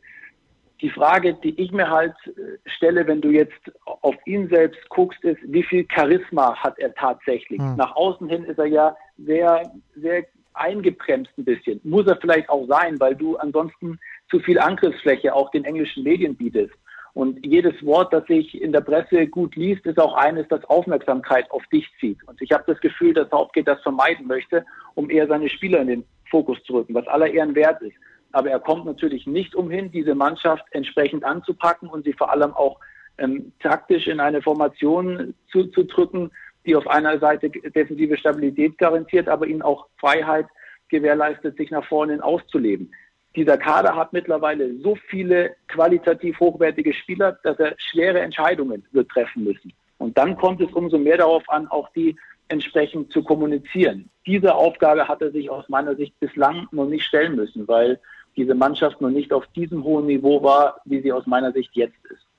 die 0.81 0.89
Frage, 0.89 1.33
die 1.33 1.59
ich 1.59 1.71
mir 1.71 1.89
halt 1.89 2.15
äh, 2.25 2.57
stelle, 2.65 3.05
wenn 3.07 3.21
du 3.21 3.29
jetzt 3.29 3.59
auf 3.85 4.15
ihn 4.25 4.47
selbst 4.49 4.79
guckst, 4.89 5.23
ist, 5.23 5.39
wie 5.43 5.63
viel 5.63 5.85
Charisma 5.93 6.55
hat 6.55 6.79
er 6.79 6.93
tatsächlich? 6.95 7.59
Hm. 7.59 7.75
Nach 7.75 7.95
außen 7.95 8.27
hin 8.29 8.45
ist 8.45 8.59
er 8.59 8.65
ja 8.65 8.95
sehr, 9.17 9.71
sehr 9.95 10.25
eingebremst 10.53 11.31
ein 11.37 11.45
bisschen. 11.45 11.79
Muss 11.83 12.07
er 12.07 12.17
vielleicht 12.17 12.49
auch 12.49 12.67
sein, 12.67 12.99
weil 12.99 13.15
du 13.15 13.37
ansonsten 13.37 13.99
zu 14.29 14.39
viel 14.39 14.59
Angriffsfläche 14.59 15.33
auch 15.33 15.51
den 15.51 15.65
englischen 15.65 16.03
Medien 16.03 16.35
bietest. 16.35 16.73
Und 17.13 17.43
jedes 17.45 17.73
Wort, 17.83 18.13
das 18.13 18.25
sich 18.27 18.61
in 18.61 18.71
der 18.71 18.81
Presse 18.81 19.27
gut 19.27 19.55
liest, 19.55 19.85
ist 19.85 19.99
auch 19.99 20.13
eines, 20.13 20.47
das 20.47 20.63
Aufmerksamkeit 20.65 21.49
auf 21.51 21.65
dich 21.67 21.87
zieht. 21.99 22.19
Und 22.27 22.41
ich 22.41 22.51
habe 22.51 22.63
das 22.67 22.79
Gefühl, 22.79 23.13
dass 23.13 23.29
Southgate 23.29 23.67
das 23.67 23.81
vermeiden 23.81 24.27
möchte, 24.27 24.65
um 24.95 25.09
eher 25.09 25.27
seine 25.27 25.49
Spieler 25.49 25.81
in 25.81 25.87
den 25.87 26.05
Fokus 26.29 26.61
zu 26.63 26.73
rücken, 26.73 26.93
was 26.93 27.07
aller 27.07 27.27
Ehren 27.27 27.55
wert 27.55 27.81
ist. 27.81 27.95
Aber 28.31 28.49
er 28.49 28.59
kommt 28.59 28.85
natürlich 28.85 29.25
nicht 29.27 29.55
umhin, 29.55 29.91
diese 29.91 30.15
Mannschaft 30.15 30.63
entsprechend 30.71 31.23
anzupacken 31.23 31.89
und 31.89 32.05
sie 32.05 32.13
vor 32.13 32.31
allem 32.31 32.53
auch 32.53 32.79
ähm, 33.17 33.51
taktisch 33.59 34.07
in 34.07 34.19
eine 34.19 34.41
Formation 34.41 35.33
zu, 35.51 35.65
zu 35.67 35.83
drücken, 35.83 36.31
die 36.65 36.75
auf 36.75 36.87
einer 36.87 37.19
Seite 37.19 37.49
defensive 37.49 38.17
Stabilität 38.17 38.77
garantiert, 38.77 39.27
aber 39.27 39.47
ihnen 39.47 39.61
auch 39.61 39.87
Freiheit 39.97 40.47
gewährleistet, 40.89 41.57
sich 41.57 41.71
nach 41.71 41.85
vorne 41.85 42.23
auszuleben. 42.23 42.91
Dieser 43.35 43.57
Kader 43.57 43.95
hat 43.95 44.11
mittlerweile 44.11 44.75
so 44.79 44.95
viele 45.07 45.55
qualitativ 45.67 46.39
hochwertige 46.39 46.93
Spieler, 46.93 47.37
dass 47.43 47.59
er 47.59 47.75
schwere 47.77 48.19
Entscheidungen 48.19 48.85
wird 48.91 49.09
treffen 49.09 49.43
müssen. 49.43 49.71
Und 49.99 50.17
dann 50.17 50.35
kommt 50.35 50.61
es 50.61 50.71
umso 50.73 50.97
mehr 50.97 51.17
darauf 51.17 51.47
an, 51.49 51.67
auch 51.67 51.89
die 51.93 52.15
entsprechend 52.47 53.11
zu 53.11 53.23
kommunizieren. 53.23 54.09
Diese 54.25 54.55
Aufgabe 54.55 55.07
hat 55.07 55.21
er 55.21 55.31
sich 55.31 55.49
aus 55.49 55.69
meiner 55.69 55.95
Sicht 55.95 56.19
bislang 56.19 56.67
noch 56.71 56.87
nicht 56.87 57.05
stellen 57.05 57.35
müssen, 57.35 57.67
weil 57.67 57.99
diese 58.35 58.55
Mannschaft 58.55 59.01
noch 59.01 59.09
nicht 59.09 59.33
auf 59.33 59.45
diesem 59.55 59.83
hohen 59.83 60.05
Niveau 60.05 60.41
war, 60.43 60.81
wie 60.85 61.01
sie 61.01 61.11
aus 61.11 61.25
meiner 61.25 61.51
Sicht 61.51 61.71
jetzt 61.73 61.97
ist. 62.09 62.29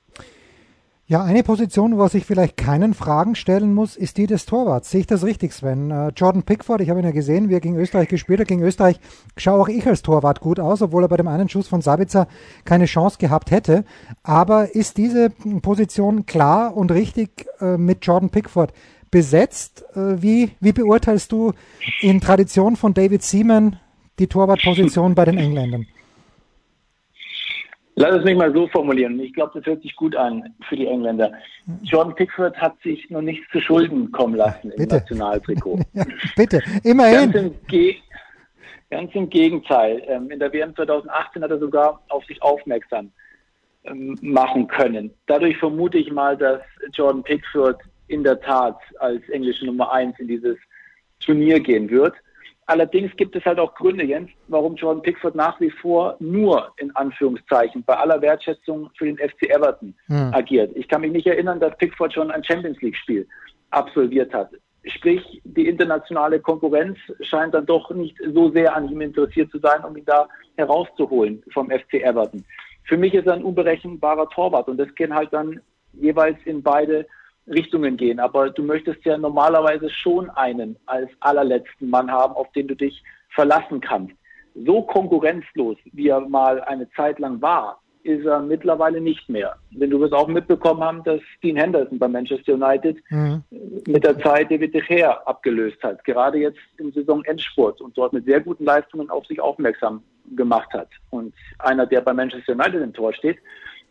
Ja, 1.10 1.24
eine 1.24 1.42
Position, 1.42 1.98
wo 1.98 2.06
sich 2.06 2.24
vielleicht 2.24 2.56
keinen 2.56 2.94
Fragen 2.94 3.34
stellen 3.34 3.74
muss, 3.74 3.96
ist 3.96 4.16
die 4.16 4.28
des 4.28 4.46
Torwarts. 4.46 4.92
Sehe 4.92 5.00
ich 5.00 5.08
das 5.08 5.24
richtig, 5.24 5.52
Sven? 5.52 5.90
Uh, 5.90 6.10
Jordan 6.14 6.44
Pickford, 6.44 6.82
ich 6.82 6.88
habe 6.88 7.00
ihn 7.00 7.04
ja 7.04 7.10
gesehen, 7.10 7.48
wie 7.48 7.54
er 7.54 7.60
gegen 7.60 7.74
Österreich 7.74 8.06
gespielt 8.06 8.38
hat. 8.38 8.46
Gegen 8.46 8.62
Österreich 8.62 9.00
schaue 9.36 9.60
auch 9.60 9.68
ich 9.68 9.84
als 9.88 10.02
Torwart 10.02 10.38
gut 10.38 10.60
aus, 10.60 10.82
obwohl 10.82 11.02
er 11.02 11.08
bei 11.08 11.16
dem 11.16 11.26
einen 11.26 11.48
Schuss 11.48 11.66
von 11.66 11.80
Sabitzer 11.80 12.28
keine 12.64 12.84
Chance 12.84 13.18
gehabt 13.18 13.50
hätte. 13.50 13.84
Aber 14.22 14.76
ist 14.76 14.98
diese 14.98 15.30
Position 15.62 16.26
klar 16.26 16.76
und 16.76 16.92
richtig 16.92 17.44
uh, 17.60 17.76
mit 17.76 18.06
Jordan 18.06 18.30
Pickford 18.30 18.72
besetzt? 19.10 19.84
Uh, 19.96 20.22
wie, 20.22 20.52
wie 20.60 20.72
beurteilst 20.72 21.32
du 21.32 21.54
in 22.02 22.20
Tradition 22.20 22.76
von 22.76 22.94
David 22.94 23.24
Seaman 23.24 23.80
die 24.20 24.26
Torwartposition 24.26 25.14
bei 25.14 25.24
den 25.24 25.38
Engländern? 25.38 25.86
Lass 27.96 28.16
es 28.16 28.24
mich 28.24 28.36
mal 28.36 28.52
so 28.52 28.68
formulieren. 28.68 29.18
Ich 29.20 29.34
glaube, 29.34 29.52
das 29.54 29.66
hört 29.66 29.82
sich 29.82 29.94
gut 29.96 30.14
an 30.16 30.54
für 30.68 30.76
die 30.76 30.86
Engländer. 30.86 31.32
Jordan 31.82 32.14
Pickford 32.14 32.56
hat 32.56 32.80
sich 32.82 33.10
noch 33.10 33.20
nichts 33.20 33.44
zu 33.52 33.60
Schulden 33.60 34.10
kommen 34.12 34.36
lassen 34.36 34.70
bitte. 34.70 34.82
im 34.82 34.88
Nationaltrikot. 34.88 35.80
ja, 35.92 36.04
bitte, 36.36 36.62
immerhin. 36.84 37.32
Ganz 37.32 37.54
im, 37.68 37.94
ganz 38.90 39.14
im 39.14 39.28
Gegenteil. 39.28 40.02
Ähm, 40.06 40.30
in 40.30 40.38
der 40.38 40.52
WM 40.52 40.74
2018 40.74 41.42
hat 41.42 41.50
er 41.50 41.58
sogar 41.58 42.00
auf 42.08 42.24
sich 42.24 42.40
aufmerksam 42.42 43.10
ähm, 43.84 44.16
machen 44.22 44.66
können. 44.68 45.10
Dadurch 45.26 45.58
vermute 45.58 45.98
ich 45.98 46.10
mal, 46.10 46.36
dass 46.36 46.62
Jordan 46.92 47.22
Pickford 47.22 47.80
in 48.08 48.24
der 48.24 48.40
Tat 48.40 48.78
als 48.98 49.28
englische 49.28 49.66
Nummer 49.66 49.92
eins 49.92 50.18
in 50.18 50.28
dieses 50.28 50.56
Turnier 51.20 51.60
gehen 51.60 51.90
wird. 51.90 52.14
Allerdings 52.70 53.10
gibt 53.16 53.34
es 53.34 53.44
halt 53.44 53.58
auch 53.58 53.74
Gründe, 53.74 54.04
Jens, 54.04 54.30
warum 54.46 54.76
Jordan 54.76 55.02
Pickford 55.02 55.34
nach 55.34 55.60
wie 55.60 55.72
vor 55.72 56.14
nur 56.20 56.72
in 56.76 56.94
Anführungszeichen 56.94 57.82
bei 57.82 57.96
aller 57.96 58.22
Wertschätzung 58.22 58.88
für 58.96 59.06
den 59.06 59.18
FC 59.18 59.50
Everton 59.50 59.92
hm. 60.06 60.32
agiert. 60.32 60.70
Ich 60.76 60.86
kann 60.86 61.00
mich 61.00 61.10
nicht 61.10 61.26
erinnern, 61.26 61.58
dass 61.58 61.76
Pickford 61.78 62.14
schon 62.14 62.30
ein 62.30 62.44
Champions 62.44 62.80
League 62.80 62.96
Spiel 62.96 63.26
absolviert 63.70 64.32
hat. 64.32 64.50
Sprich, 64.84 65.42
die 65.42 65.66
internationale 65.66 66.38
Konkurrenz 66.38 66.96
scheint 67.22 67.54
dann 67.54 67.66
doch 67.66 67.90
nicht 67.90 68.16
so 68.32 68.52
sehr 68.52 68.72
an 68.76 68.88
ihm 68.88 69.00
interessiert 69.00 69.50
zu 69.50 69.58
sein, 69.58 69.84
um 69.84 69.96
ihn 69.96 70.04
da 70.04 70.28
herauszuholen 70.56 71.42
vom 71.52 71.70
FC 71.70 71.94
Everton. 71.94 72.44
Für 72.84 72.96
mich 72.96 73.14
ist 73.14 73.26
er 73.26 73.32
ein 73.32 73.42
unberechenbarer 73.42 74.28
Torwart 74.28 74.68
und 74.68 74.76
das 74.76 74.94
kann 74.94 75.12
halt 75.12 75.32
dann 75.32 75.60
jeweils 75.94 76.38
in 76.44 76.62
beide 76.62 77.04
Richtungen 77.50 77.96
gehen. 77.96 78.20
Aber 78.20 78.50
du 78.50 78.62
möchtest 78.62 79.04
ja 79.04 79.18
normalerweise 79.18 79.90
schon 79.90 80.30
einen 80.30 80.76
als 80.86 81.10
allerletzten 81.20 81.90
Mann 81.90 82.10
haben, 82.10 82.34
auf 82.34 82.50
den 82.52 82.68
du 82.68 82.74
dich 82.74 83.02
verlassen 83.30 83.80
kannst. 83.80 84.14
So 84.54 84.82
konkurrenzlos, 84.82 85.76
wie 85.92 86.08
er 86.08 86.20
mal 86.20 86.60
eine 86.62 86.90
Zeit 86.90 87.18
lang 87.18 87.40
war, 87.40 87.80
ist 88.02 88.24
er 88.24 88.40
mittlerweile 88.40 89.00
nicht 89.00 89.28
mehr. 89.28 89.56
Denn 89.70 89.90
du 89.90 90.00
wirst 90.00 90.14
auch 90.14 90.26
mitbekommen 90.26 90.82
haben, 90.82 91.04
dass 91.04 91.20
Dean 91.42 91.56
Henderson 91.56 91.98
bei 91.98 92.08
Manchester 92.08 92.54
United 92.54 92.96
mhm. 93.10 93.44
mit 93.86 94.04
der 94.04 94.18
Zeit 94.20 94.50
David 94.50 94.74
De 94.74 94.80
Gea 94.80 95.12
abgelöst 95.26 95.82
hat. 95.82 96.02
Gerade 96.04 96.38
jetzt 96.38 96.58
im 96.78 96.92
Saisonendspurt 96.92 97.80
und 97.80 97.96
dort 97.96 98.12
mit 98.12 98.24
sehr 98.24 98.40
guten 98.40 98.64
Leistungen 98.64 99.10
auf 99.10 99.26
sich 99.26 99.40
aufmerksam 99.40 100.02
gemacht 100.34 100.72
hat. 100.72 100.88
Und 101.10 101.34
einer, 101.58 101.86
der 101.86 102.00
bei 102.00 102.14
Manchester 102.14 102.52
United 102.52 102.82
im 102.82 102.92
Tor 102.92 103.12
steht, 103.12 103.38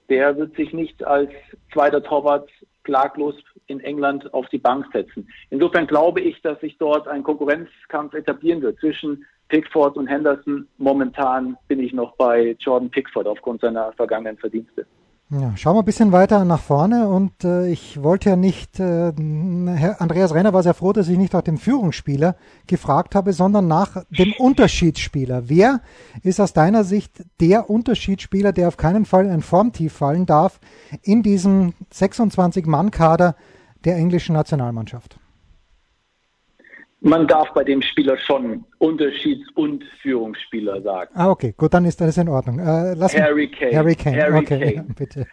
der 0.09 0.37
wird 0.37 0.55
sich 0.55 0.73
nicht 0.73 1.03
als 1.05 1.31
zweiter 1.71 2.03
Torwart 2.03 2.49
klaglos 2.83 3.35
in 3.67 3.79
England 3.81 4.33
auf 4.33 4.47
die 4.49 4.57
Bank 4.57 4.87
setzen. 4.91 5.27
Insofern 5.49 5.85
glaube 5.87 6.21
ich, 6.21 6.41
dass 6.41 6.59
sich 6.59 6.77
dort 6.77 7.07
ein 7.07 7.23
Konkurrenzkampf 7.23 8.13
etablieren 8.13 8.61
wird 8.61 8.79
zwischen 8.79 9.25
Pickford 9.49 9.97
und 9.97 10.07
Henderson. 10.07 10.67
Momentan 10.77 11.57
bin 11.67 11.79
ich 11.79 11.93
noch 11.93 12.15
bei 12.15 12.55
Jordan 12.59 12.89
Pickford 12.89 13.27
aufgrund 13.27 13.61
seiner 13.61 13.91
vergangenen 13.93 14.37
Verdienste. 14.37 14.85
Ja, 15.31 15.55
schauen 15.55 15.75
wir 15.75 15.83
ein 15.83 15.85
bisschen 15.85 16.11
weiter 16.11 16.43
nach 16.43 16.59
vorne 16.59 17.07
und 17.07 17.43
äh, 17.43 17.69
ich 17.69 18.01
wollte 18.01 18.31
ja 18.31 18.35
nicht, 18.35 18.79
äh, 18.79 19.13
Herr 19.13 20.01
Andreas 20.01 20.33
Renner 20.33 20.53
war 20.53 20.63
sehr 20.63 20.73
froh, 20.73 20.91
dass 20.91 21.07
ich 21.07 21.19
nicht 21.19 21.33
nach 21.33 21.43
dem 21.43 21.59
Führungsspieler 21.59 22.35
gefragt 22.65 23.13
habe, 23.13 23.31
sondern 23.31 23.67
nach 23.67 24.03
dem 24.09 24.33
Unterschiedsspieler. 24.39 25.47
Wer 25.47 25.81
ist 26.23 26.41
aus 26.41 26.53
deiner 26.53 26.83
Sicht 26.83 27.23
der 27.41 27.69
Unterschiedsspieler, 27.69 28.53
der 28.53 28.69
auf 28.69 28.77
keinen 28.77 29.05
Fall 29.05 29.25
in 29.25 29.31
ein 29.31 29.41
Formtief 29.43 29.93
fallen 29.93 30.25
darf 30.25 30.59
in 31.03 31.21
diesem 31.21 31.73
26-Mann-Kader 31.93 33.35
der 33.85 33.97
englischen 33.97 34.33
Nationalmannschaft? 34.33 35.18
Man 37.01 37.27
darf 37.27 37.53
bei 37.53 37.63
dem 37.63 37.81
Spieler 37.81 38.17
schon 38.17 38.65
Unterschieds- 38.77 39.49
und 39.55 39.83
Führungsspieler 40.01 40.81
sagen. 40.81 41.11
Ah, 41.13 41.29
okay, 41.29 41.53
gut, 41.55 41.73
dann 41.73 41.85
ist 41.85 42.01
das 42.01 42.17
in 42.17 42.27
Ordnung. 42.27 42.59
Äh, 42.59 42.95
Harry 43.19 43.47
Kane. 43.47 43.75
Harry 43.75 43.95
Kane, 43.95 44.21
Harry 44.21 44.37
okay, 44.37 44.73
Kane. 44.75 44.87
bitte. 44.97 45.27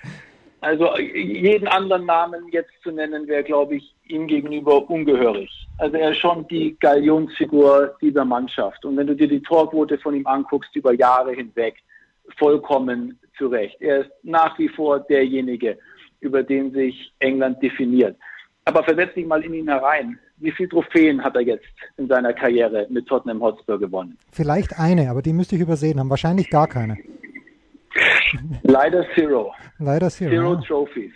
Also 0.61 0.97
jeden 0.99 1.69
anderen 1.69 2.07
Namen 2.07 2.49
jetzt 2.51 2.71
zu 2.83 2.91
nennen, 2.91 3.27
wäre, 3.27 3.43
glaube 3.43 3.77
ich, 3.77 3.95
ihm 4.09 4.27
gegenüber 4.27 4.89
ungehörig. 4.89 5.51
Also 5.79 5.97
er 5.97 6.13
ist 6.13 6.19
schon 6.19 6.47
die 6.49 6.77
Galionsfigur 6.79 7.97
dieser 8.01 8.25
Mannschaft. 8.25 8.85
Und 8.85 8.97
wenn 8.97 9.07
du 9.07 9.15
dir 9.15 9.29
die 9.29 9.43
Torquote 9.43 9.99
von 9.99 10.15
ihm 10.15 10.27
anguckst 10.27 10.75
über 10.75 10.95
Jahre 10.95 11.33
hinweg, 11.33 11.77
vollkommen 12.39 13.19
zurecht. 13.37 13.77
Er 13.81 14.01
ist 14.01 14.11
nach 14.23 14.59
wie 14.59 14.69
vor 14.69 15.01
derjenige, 15.01 15.79
über 16.21 16.43
den 16.43 16.73
sich 16.73 17.13
England 17.19 17.63
definiert. 17.63 18.17
Aber 18.65 18.83
versetz 18.83 19.15
dich 19.15 19.27
mal 19.27 19.45
in 19.45 19.55
ihn 19.55 19.69
herein 19.69 20.19
wie 20.39 20.51
viele 20.53 20.69
Trophäen 20.69 21.23
hat 21.23 21.35
er 21.37 21.43
jetzt 21.43 21.65
in 21.97 22.09
seiner 22.09 22.33
Karriere 22.33 22.87
mit 22.91 23.07
Tottenham 23.07 23.41
Hotspur 23.41 23.79
gewonnen? 23.79 24.19
Vielleicht 24.31 24.79
eine, 24.79 25.11
aber 25.11 25.23
die 25.23 25.33
müsste 25.33 25.57
ich 25.57 25.63
übersehen 25.63 25.99
haben. 25.99 26.11
Wahrscheinlich 26.11 26.51
gar 26.51 26.69
keine. 26.69 26.97
Leider 28.63 29.05
Zero. 29.15 29.53
Leider 29.79 30.11
Zero. 30.11 30.31
Zero 30.31 30.55
ja. 30.55 30.61
Trophies. 30.61 31.13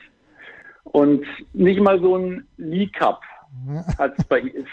Und 0.85 1.25
nicht 1.53 1.81
mal 1.81 2.01
so 2.01 2.17
ein 2.17 2.47
League 2.57 2.95
Cup 2.95 3.21
hat 3.99 4.15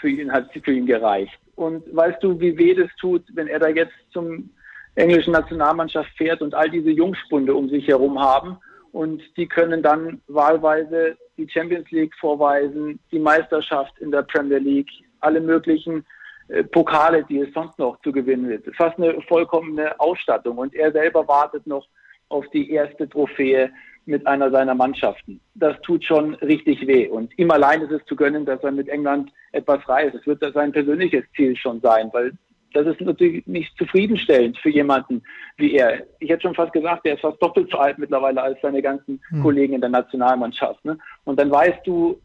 für 0.00 0.08
ihn, 0.08 0.32
hat 0.32 0.48
für 0.64 0.72
ihn 0.72 0.86
gereicht. 0.86 1.38
Und 1.56 1.84
weißt 1.94 2.22
du, 2.22 2.40
wie 2.40 2.56
weh 2.56 2.74
das 2.74 2.88
tut, 3.00 3.24
wenn 3.34 3.48
er 3.48 3.58
da 3.58 3.68
jetzt 3.68 3.94
zum 4.12 4.50
englischen 4.94 5.32
Nationalmannschaft 5.32 6.10
fährt 6.16 6.42
und 6.42 6.54
all 6.54 6.70
diese 6.70 6.90
Jungspunde 6.90 7.54
um 7.54 7.68
sich 7.68 7.86
herum 7.86 8.18
haben 8.18 8.56
und 8.92 9.22
die 9.36 9.46
können 9.46 9.82
dann 9.82 10.20
wahlweise 10.26 11.16
die 11.38 11.48
Champions 11.48 11.90
League 11.90 12.14
vorweisen, 12.20 12.98
die 13.10 13.18
Meisterschaft 13.18 13.98
in 14.00 14.10
der 14.10 14.22
Premier 14.22 14.58
League, 14.58 14.90
alle 15.20 15.40
möglichen 15.40 16.04
äh, 16.48 16.64
Pokale, 16.64 17.24
die 17.24 17.38
es 17.38 17.54
sonst 17.54 17.78
noch 17.78 18.00
zu 18.02 18.12
gewinnen 18.12 18.50
ist. 18.50 18.64
Fast 18.76 18.98
eine 18.98 19.20
vollkommene 19.22 19.98
Ausstattung. 19.98 20.58
Und 20.58 20.74
er 20.74 20.92
selber 20.92 21.26
wartet 21.26 21.66
noch 21.66 21.86
auf 22.28 22.46
die 22.50 22.70
erste 22.72 23.08
Trophäe 23.08 23.70
mit 24.06 24.26
einer 24.26 24.50
seiner 24.50 24.74
Mannschaften. 24.74 25.40
Das 25.54 25.80
tut 25.82 26.04
schon 26.04 26.34
richtig 26.36 26.86
weh. 26.86 27.08
Und 27.08 27.38
ihm 27.38 27.50
allein 27.50 27.82
ist 27.82 27.92
es 27.92 28.04
zu 28.06 28.16
gönnen, 28.16 28.44
dass 28.44 28.62
er 28.64 28.72
mit 28.72 28.88
England 28.88 29.30
etwas 29.52 29.86
reist. 29.88 30.14
Es 30.14 30.26
wird 30.26 30.42
sein 30.54 30.72
persönliches 30.72 31.24
Ziel 31.36 31.56
schon 31.56 31.80
sein, 31.80 32.08
weil 32.12 32.32
das 32.72 32.86
ist 32.86 33.00
natürlich 33.00 33.46
nicht 33.46 33.76
zufriedenstellend 33.78 34.58
für 34.58 34.70
jemanden 34.70 35.22
wie 35.56 35.74
er. 35.74 36.04
Ich 36.20 36.30
hätte 36.30 36.42
schon 36.42 36.54
fast 36.54 36.72
gesagt, 36.72 37.06
er 37.06 37.14
ist 37.14 37.20
fast 37.20 37.40
doppelt 37.42 37.70
so 37.70 37.78
alt 37.78 37.98
mittlerweile 37.98 38.42
als 38.42 38.60
seine 38.60 38.82
ganzen 38.82 39.20
hm. 39.30 39.42
Kollegen 39.42 39.74
in 39.74 39.80
der 39.80 39.90
Nationalmannschaft. 39.90 40.84
Ne? 40.84 40.98
Und 41.24 41.38
dann 41.38 41.50
weißt 41.50 41.86
du, 41.86 42.20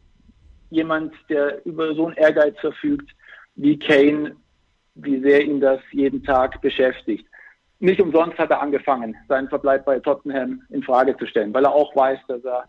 jemand, 0.70 1.14
der 1.28 1.64
über 1.64 1.94
so 1.94 2.06
einen 2.06 2.16
Ehrgeiz 2.16 2.58
verfügt 2.60 3.10
wie 3.56 3.78
Kane, 3.78 4.36
wie 4.96 5.20
sehr 5.20 5.44
ihn 5.44 5.60
das 5.60 5.80
jeden 5.92 6.22
Tag 6.22 6.60
beschäftigt. 6.60 7.26
Nicht 7.80 8.00
umsonst 8.00 8.38
hat 8.38 8.50
er 8.50 8.60
angefangen, 8.60 9.14
seinen 9.28 9.48
Verbleib 9.48 9.84
bei 9.84 9.98
Tottenham 9.98 10.62
in 10.70 10.82
Frage 10.82 11.16
zu 11.16 11.26
stellen, 11.26 11.52
weil 11.52 11.64
er 11.64 11.72
auch 11.72 11.94
weiß, 11.94 12.18
dass 12.28 12.44
er 12.44 12.64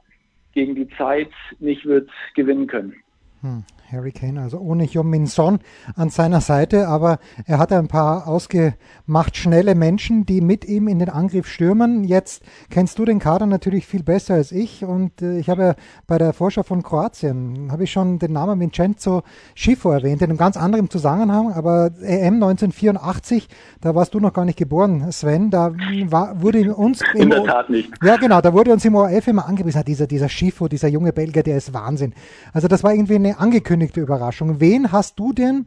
gegen 0.54 0.76
die 0.76 0.88
Zeit 0.98 1.32
nicht 1.60 1.86
wird 1.86 2.10
gewinnen 2.36 2.68
können. 2.68 2.96
Hm. 3.46 3.64
Harry 3.92 4.12
Kane, 4.12 4.42
also 4.42 4.60
ohne 4.60 4.90
Min 5.04 5.28
Son 5.28 5.60
an 5.96 6.10
seiner 6.10 6.42
Seite, 6.42 6.88
aber 6.88 7.20
er 7.46 7.60
hat 7.60 7.72
ein 7.72 7.88
paar 7.88 8.28
ausgemacht 8.28 9.38
schnelle 9.38 9.76
Menschen, 9.76 10.26
die 10.26 10.42
mit 10.42 10.66
ihm 10.66 10.88
in 10.88 11.00
den 11.00 11.10
Angriff 11.10 11.48
stürmen. 11.48 12.04
Jetzt 12.04 12.44
kennst 12.70 12.98
du 12.98 13.06
den 13.06 13.20
Kader 13.20 13.46
natürlich 13.46 13.86
viel 13.86 14.04
besser 14.04 14.36
als 14.36 14.52
ich 14.52 14.84
und 14.84 15.22
äh, 15.22 15.38
ich 15.38 15.50
habe 15.50 15.62
ja 15.62 15.76
bei 16.08 16.18
der 16.18 16.34
Vorschau 16.34 16.64
von 16.64 16.82
Kroatien, 16.82 17.72
habe 17.72 17.84
ich 17.84 17.92
schon 17.92 18.20
den 18.20 18.34
Namen 18.34 18.60
Vincenzo 18.60 19.24
Schifo 19.54 19.92
erwähnt, 19.92 20.22
in 20.22 20.30
einem 20.30 20.38
ganz 20.38 20.58
anderen 20.58 20.90
Zusammenhang, 20.90 21.54
aber 21.54 21.92
EM 22.02 22.36
1984, 22.36 23.48
da 23.82 23.94
warst 23.94 24.14
du 24.14 24.20
noch 24.20 24.34
gar 24.34 24.46
nicht 24.46 24.58
geboren, 24.58 25.12
Sven, 25.12 25.52
da 25.52 25.72
war, 26.08 26.42
wurde 26.42 26.76
uns... 26.76 27.02
In 27.14 27.30
der 27.30 27.44
Tat 27.44 27.70
nicht. 27.70 27.92
Ja 28.04 28.18
genau, 28.18 28.42
da 28.42 28.52
wurde 28.54 28.74
uns 28.74 28.84
im 28.84 28.96
ORF 28.96 29.28
immer 29.28 29.48
angewiesen, 29.48 29.84
dieser, 29.86 30.08
dieser 30.08 30.30
Schifo, 30.30 30.68
dieser 30.68 30.88
junge 30.88 31.14
Belgier, 31.14 31.44
der 31.44 31.58
ist 31.58 31.74
Wahnsinn. 31.74 32.14
Also 32.52 32.68
das 32.68 32.84
war 32.84 32.94
irgendwie 32.94 33.16
eine 33.16 33.35
Angekündigte 33.36 34.02
Überraschung. 34.02 34.60
Wen 34.60 34.92
hast 34.92 35.20
du 35.20 35.34
denn 35.34 35.66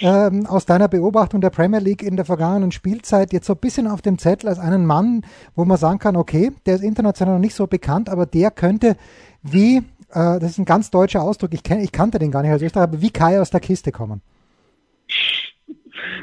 ähm, 0.00 0.46
aus 0.46 0.66
deiner 0.66 0.88
Beobachtung 0.88 1.40
der 1.40 1.50
Premier 1.50 1.80
League 1.80 2.02
in 2.02 2.16
der 2.16 2.24
vergangenen 2.24 2.72
Spielzeit 2.72 3.32
jetzt 3.32 3.46
so 3.46 3.54
ein 3.54 3.58
bisschen 3.58 3.86
auf 3.86 4.02
dem 4.02 4.18
Zettel 4.18 4.48
als 4.48 4.58
einen 4.58 4.86
Mann, 4.86 5.22
wo 5.54 5.64
man 5.64 5.76
sagen 5.76 5.98
kann, 5.98 6.16
okay, 6.16 6.52
der 6.66 6.76
ist 6.76 6.82
international 6.82 7.34
noch 7.34 7.40
nicht 7.40 7.54
so 7.54 7.66
bekannt, 7.66 8.08
aber 8.08 8.26
der 8.26 8.50
könnte 8.50 8.96
wie, 9.42 9.76
äh, 9.76 9.82
das 10.10 10.44
ist 10.44 10.58
ein 10.58 10.64
ganz 10.64 10.90
deutscher 10.90 11.22
Ausdruck, 11.22 11.54
ich, 11.54 11.62
kenn, 11.62 11.80
ich 11.80 11.92
kannte 11.92 12.18
den 12.18 12.30
gar 12.30 12.42
nicht 12.42 12.52
als 12.52 12.62
Österreicher, 12.62 12.88
aber 12.88 13.02
wie 13.02 13.10
Kai 13.10 13.40
aus 13.40 13.50
der 13.50 13.60
Kiste 13.60 13.92
kommen? 13.92 14.22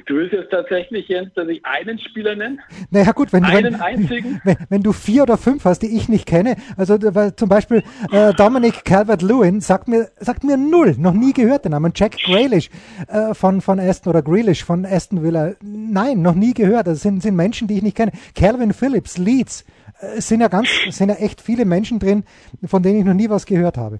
Du 0.05 0.15
willst 0.15 0.33
jetzt 0.33 0.51
tatsächlich, 0.51 1.07
Jens, 1.07 1.33
dass 1.33 1.47
ich 1.47 1.65
einen 1.65 1.99
Spieler 1.99 2.35
nenne? 2.35 2.57
Naja 2.91 3.11
gut, 3.11 3.33
wenn, 3.33 3.43
einen 3.43 3.73
wenn, 3.73 3.81
einzigen? 3.81 4.41
Wenn, 4.45 4.57
wenn, 4.69 4.83
du 4.83 4.91
vier 4.91 5.23
oder 5.23 5.37
fünf 5.37 5.65
hast, 5.65 5.79
die 5.79 5.97
ich 5.97 6.09
nicht 6.09 6.25
kenne, 6.25 6.55
also 6.77 6.97
zum 6.97 7.49
Beispiel 7.49 7.83
äh, 8.11 8.33
Dominic 8.33 8.85
Calvert-Lewin 8.85 9.61
sagt 9.61 9.87
mir, 9.87 10.09
sagt 10.17 10.43
mir 10.43 10.57
null, 10.57 10.95
noch 10.97 11.13
nie 11.13 11.33
gehört 11.33 11.65
den 11.65 11.71
Namen. 11.71 11.93
Jack 11.95 12.17
Grealish 12.17 12.69
äh, 13.07 13.33
von, 13.33 13.61
von 13.61 13.79
Aston 13.79 14.11
oder 14.11 14.21
Grealish 14.21 14.63
von 14.63 14.85
Aston 14.85 15.23
Villa, 15.23 15.53
nein, 15.61 16.21
noch 16.21 16.35
nie 16.35 16.53
gehört. 16.53 16.87
Das 16.87 17.01
sind, 17.01 17.21
sind 17.21 17.35
Menschen, 17.35 17.67
die 17.67 17.77
ich 17.77 17.83
nicht 17.83 17.97
kenne. 17.97 18.11
Calvin 18.35 18.73
Phillips, 18.73 19.17
Leeds, 19.17 19.65
äh, 19.99 20.21
sind 20.21 20.41
ja 20.41 20.47
ganz, 20.47 20.69
sind 20.89 21.09
ja 21.09 21.15
echt 21.15 21.41
viele 21.41 21.65
Menschen 21.65 21.99
drin, 21.99 22.23
von 22.65 22.83
denen 22.83 22.99
ich 22.99 23.05
noch 23.05 23.13
nie 23.13 23.29
was 23.29 23.45
gehört 23.45 23.77
habe. 23.77 23.99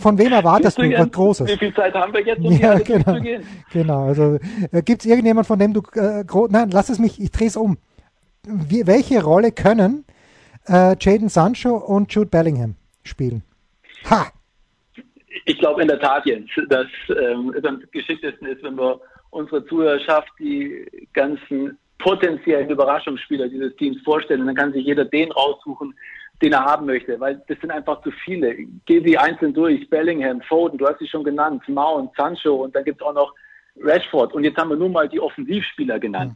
Von 0.00 0.16
wem 0.16 0.32
erwartest 0.32 0.78
du, 0.78 0.82
was 0.82 1.10
Großes? 1.10 1.46
Wie 1.46 1.58
viel 1.58 1.74
Zeit 1.74 1.92
haben 1.94 2.12
wir 2.14 2.24
jetzt, 2.24 2.42
um 2.42 2.52
ja, 2.58 2.78
genau, 2.78 3.14
zu 3.14 3.20
gehen? 3.20 3.42
Genau, 3.70 4.06
also 4.06 4.38
äh, 4.72 4.82
gibt 4.82 5.02
es 5.02 5.06
irgendjemand, 5.06 5.46
von 5.46 5.58
dem 5.58 5.74
du 5.74 5.82
äh, 5.94 6.24
nein, 6.48 6.70
lass 6.70 6.88
es 6.88 6.98
mich, 6.98 7.20
ich 7.20 7.30
drehe 7.30 7.48
es 7.48 7.56
um. 7.56 7.76
Wie, 8.44 8.86
welche 8.86 9.22
Rolle 9.22 9.52
können 9.52 10.06
äh, 10.68 10.96
Jaden 10.98 11.28
Sancho 11.28 11.76
und 11.76 12.12
Jude 12.14 12.30
Bellingham 12.30 12.76
spielen. 13.04 13.42
Ha! 14.08 14.28
Ich 15.44 15.58
glaube 15.58 15.82
in 15.82 15.88
der 15.88 16.00
Tat, 16.00 16.24
Jens, 16.24 16.50
dass 16.68 16.86
ähm, 17.10 17.54
es 17.56 17.64
am 17.64 17.82
geschicktesten 17.90 18.48
ist, 18.48 18.62
wenn 18.62 18.76
wir 18.76 19.00
unsere 19.30 19.64
Zuhörerschaft 19.66 20.30
die 20.38 20.86
ganzen 21.12 21.76
potenziellen 21.98 22.70
Überraschungsspieler 22.70 23.48
dieses 23.48 23.74
Teams 23.76 24.00
vorstellen. 24.02 24.46
dann 24.46 24.54
kann 24.54 24.72
sich 24.72 24.84
jeder 24.84 25.04
den 25.04 25.30
raussuchen, 25.32 25.94
den 26.40 26.52
er 26.52 26.64
haben 26.64 26.86
möchte, 26.86 27.18
weil 27.18 27.42
das 27.48 27.58
sind 27.60 27.70
einfach 27.70 28.02
zu 28.02 28.10
viele. 28.24 28.54
Geh 28.86 29.02
sie 29.04 29.18
einzeln 29.18 29.52
durch. 29.52 29.88
Bellingham, 29.90 30.40
Foden, 30.42 30.78
du 30.78 30.86
hast 30.86 31.00
sie 31.00 31.08
schon 31.08 31.24
genannt, 31.24 31.62
Mount, 31.68 32.14
Sancho 32.16 32.54
und 32.54 32.74
dann 32.74 32.84
gibt 32.84 33.00
es 33.00 33.06
auch 33.06 33.14
noch 33.14 33.34
Rashford. 33.80 34.32
Und 34.34 34.44
jetzt 34.44 34.56
haben 34.56 34.70
wir 34.70 34.76
nur 34.76 34.88
mal 34.88 35.08
die 35.08 35.20
Offensivspieler 35.20 35.98
genannt. 35.98 36.34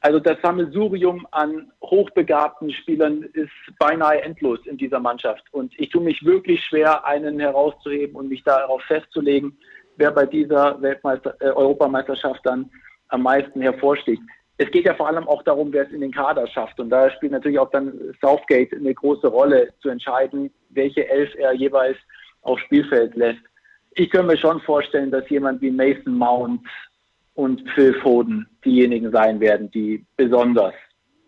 Also 0.00 0.18
das 0.18 0.36
Sammelsurium 0.42 1.26
an 1.30 1.70
hochbegabten 1.80 2.72
Spielern 2.72 3.22
ist 3.34 3.52
beinahe 3.78 4.20
endlos 4.22 4.58
in 4.66 4.76
dieser 4.76 4.98
Mannschaft. 4.98 5.44
Und 5.52 5.78
ich 5.78 5.90
tue 5.90 6.02
mich 6.02 6.24
wirklich 6.24 6.64
schwer, 6.64 7.06
einen 7.06 7.38
herauszuheben 7.38 8.16
und 8.16 8.28
mich 8.28 8.42
darauf 8.42 8.82
festzulegen, 8.82 9.56
wer 9.96 10.10
bei 10.10 10.26
dieser 10.26 10.80
Weltmeister 10.82 11.36
äh, 11.38 11.50
Europameisterschaft 11.50 12.40
dann 12.44 12.68
am 13.08 13.22
meisten 13.22 13.60
hervorsticht. 13.60 14.22
Es 14.62 14.70
geht 14.70 14.84
ja 14.84 14.94
vor 14.94 15.08
allem 15.08 15.26
auch 15.26 15.42
darum, 15.42 15.72
wer 15.72 15.86
es 15.86 15.92
in 15.92 16.02
den 16.02 16.12
Kader 16.12 16.46
schafft. 16.46 16.78
Und 16.78 16.90
da 16.90 17.10
spielt 17.10 17.32
natürlich 17.32 17.58
auch 17.58 17.70
dann 17.70 18.14
Southgate 18.20 18.72
eine 18.72 18.94
große 18.94 19.26
Rolle, 19.26 19.70
zu 19.80 19.88
entscheiden, 19.88 20.52
welche 20.70 21.08
Elf 21.08 21.34
er 21.36 21.52
jeweils 21.52 21.96
aufs 22.42 22.62
Spielfeld 22.62 23.16
lässt. 23.16 23.40
Ich 23.94 24.08
könnte 24.10 24.28
mir 24.28 24.38
schon 24.38 24.60
vorstellen, 24.60 25.10
dass 25.10 25.28
jemand 25.28 25.60
wie 25.62 25.70
Mason 25.72 26.16
Mount 26.16 26.60
und 27.34 27.68
Phil 27.74 27.92
Foden 27.94 28.46
diejenigen 28.64 29.10
sein 29.10 29.40
werden, 29.40 29.68
die 29.72 30.04
besonders 30.16 30.74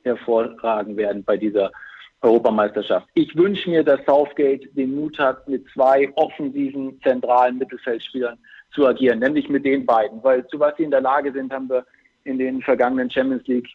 hervorragen 0.05 0.97
werden 0.97 1.25
bei 1.25 1.37
dieser 1.37 1.73
Europameisterschaft. 2.21 3.09
Ich 3.15 3.35
wünsche 3.37 3.69
mir, 3.69 3.83
dass 3.83 4.05
Southgate 4.07 4.69
den 4.77 4.95
Mut 4.95 5.19
hat, 5.19 5.49
mit 5.49 5.65
zwei 5.75 6.09
offensiven 6.15 7.01
zentralen 7.03 7.59
Mittelfeldspielern 7.59 8.39
zu 8.73 8.87
agieren, 8.87 9.19
nämlich 9.19 9.49
mit 9.49 9.65
den 9.65 9.85
beiden, 9.85 10.23
weil 10.23 10.47
zu 10.47 10.61
was 10.61 10.77
sie 10.77 10.85
in 10.85 10.91
der 10.93 11.01
Lage 11.01 11.33
sind, 11.33 11.53
haben 11.53 11.69
wir 11.69 11.85
in 12.25 12.39
den 12.39 12.63
vergangenen 12.63 13.11
Champions 13.11 13.47
League 13.47 13.69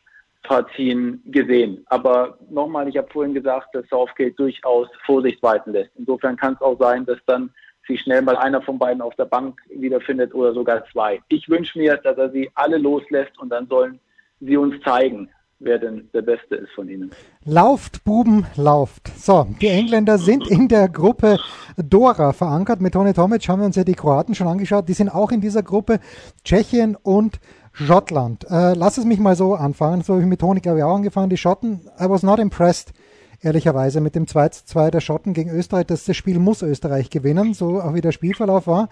Partien 0.43 1.21
gesehen. 1.25 1.83
Aber 1.87 2.37
nochmal, 2.49 2.87
ich 2.87 2.97
habe 2.97 3.09
vorhin 3.11 3.33
gesagt, 3.33 3.75
dass 3.75 3.87
Southgate 3.89 4.37
durchaus 4.37 4.87
Vorsicht 5.05 5.41
walten 5.43 5.73
lässt. 5.73 5.91
Insofern 5.97 6.37
kann 6.37 6.53
es 6.53 6.61
auch 6.61 6.79
sein, 6.79 7.05
dass 7.05 7.19
dann 7.25 7.51
sich 7.87 8.01
schnell 8.01 8.21
mal 8.21 8.37
einer 8.37 8.61
von 8.61 8.79
beiden 8.79 9.01
auf 9.01 9.15
der 9.15 9.25
Bank 9.25 9.59
wiederfindet 9.69 10.33
oder 10.33 10.53
sogar 10.53 10.85
zwei. 10.91 11.19
Ich 11.27 11.49
wünsche 11.49 11.77
mir, 11.77 11.97
dass 11.97 12.17
er 12.17 12.29
sie 12.29 12.49
alle 12.53 12.77
loslässt 12.77 13.37
und 13.39 13.49
dann 13.49 13.67
sollen 13.67 13.99
sie 14.39 14.55
uns 14.55 14.81
zeigen, 14.83 15.29
wer 15.59 15.77
denn 15.77 16.09
der 16.13 16.21
Beste 16.21 16.55
ist 16.55 16.71
von 16.73 16.89
ihnen. 16.89 17.11
Lauft, 17.43 18.03
Buben, 18.03 18.45
lauft. 18.55 19.09
So, 19.17 19.47
die 19.61 19.67
Engländer 19.67 20.17
sind 20.17 20.47
in 20.47 20.67
der 20.67 20.89
Gruppe 20.89 21.37
Dora 21.77 22.33
verankert. 22.33 22.81
Mit 22.81 22.93
Toni 22.93 23.13
Tomic 23.13 23.47
haben 23.47 23.59
wir 23.59 23.65
uns 23.65 23.75
ja 23.75 23.83
die 23.83 23.93
Kroaten 23.93 24.35
schon 24.35 24.47
angeschaut. 24.47 24.87
Die 24.87 24.93
sind 24.93 25.09
auch 25.09 25.31
in 25.31 25.41
dieser 25.41 25.63
Gruppe. 25.63 25.99
Tschechien 26.43 26.95
und 26.95 27.39
Schottland. 27.73 28.45
Äh, 28.49 28.73
lass 28.73 28.97
es 28.97 29.05
mich 29.05 29.19
mal 29.19 29.35
so 29.35 29.55
anfangen. 29.55 30.01
So 30.01 30.13
habe 30.13 30.23
ich 30.23 30.29
mit 30.29 30.39
Toni, 30.39 30.59
glaube 30.61 30.79
ich, 30.79 30.83
auch 30.83 30.95
angefangen. 30.95 31.29
Die 31.29 31.37
Schotten, 31.37 31.81
I 31.99 32.09
was 32.09 32.23
not 32.23 32.39
impressed, 32.39 32.93
ehrlicherweise, 33.41 34.01
mit 34.01 34.15
dem 34.15 34.25
2-2 34.25 34.91
der 34.91 35.01
Schotten 35.01 35.33
gegen 35.33 35.49
Österreich. 35.49 35.85
Das, 35.85 36.05
das 36.05 36.15
Spiel 36.15 36.39
muss 36.39 36.61
Österreich 36.61 37.09
gewinnen, 37.09 37.53
so 37.53 37.81
auch 37.81 37.93
wie 37.93 38.01
der 38.01 38.11
Spielverlauf 38.11 38.67
war. 38.67 38.89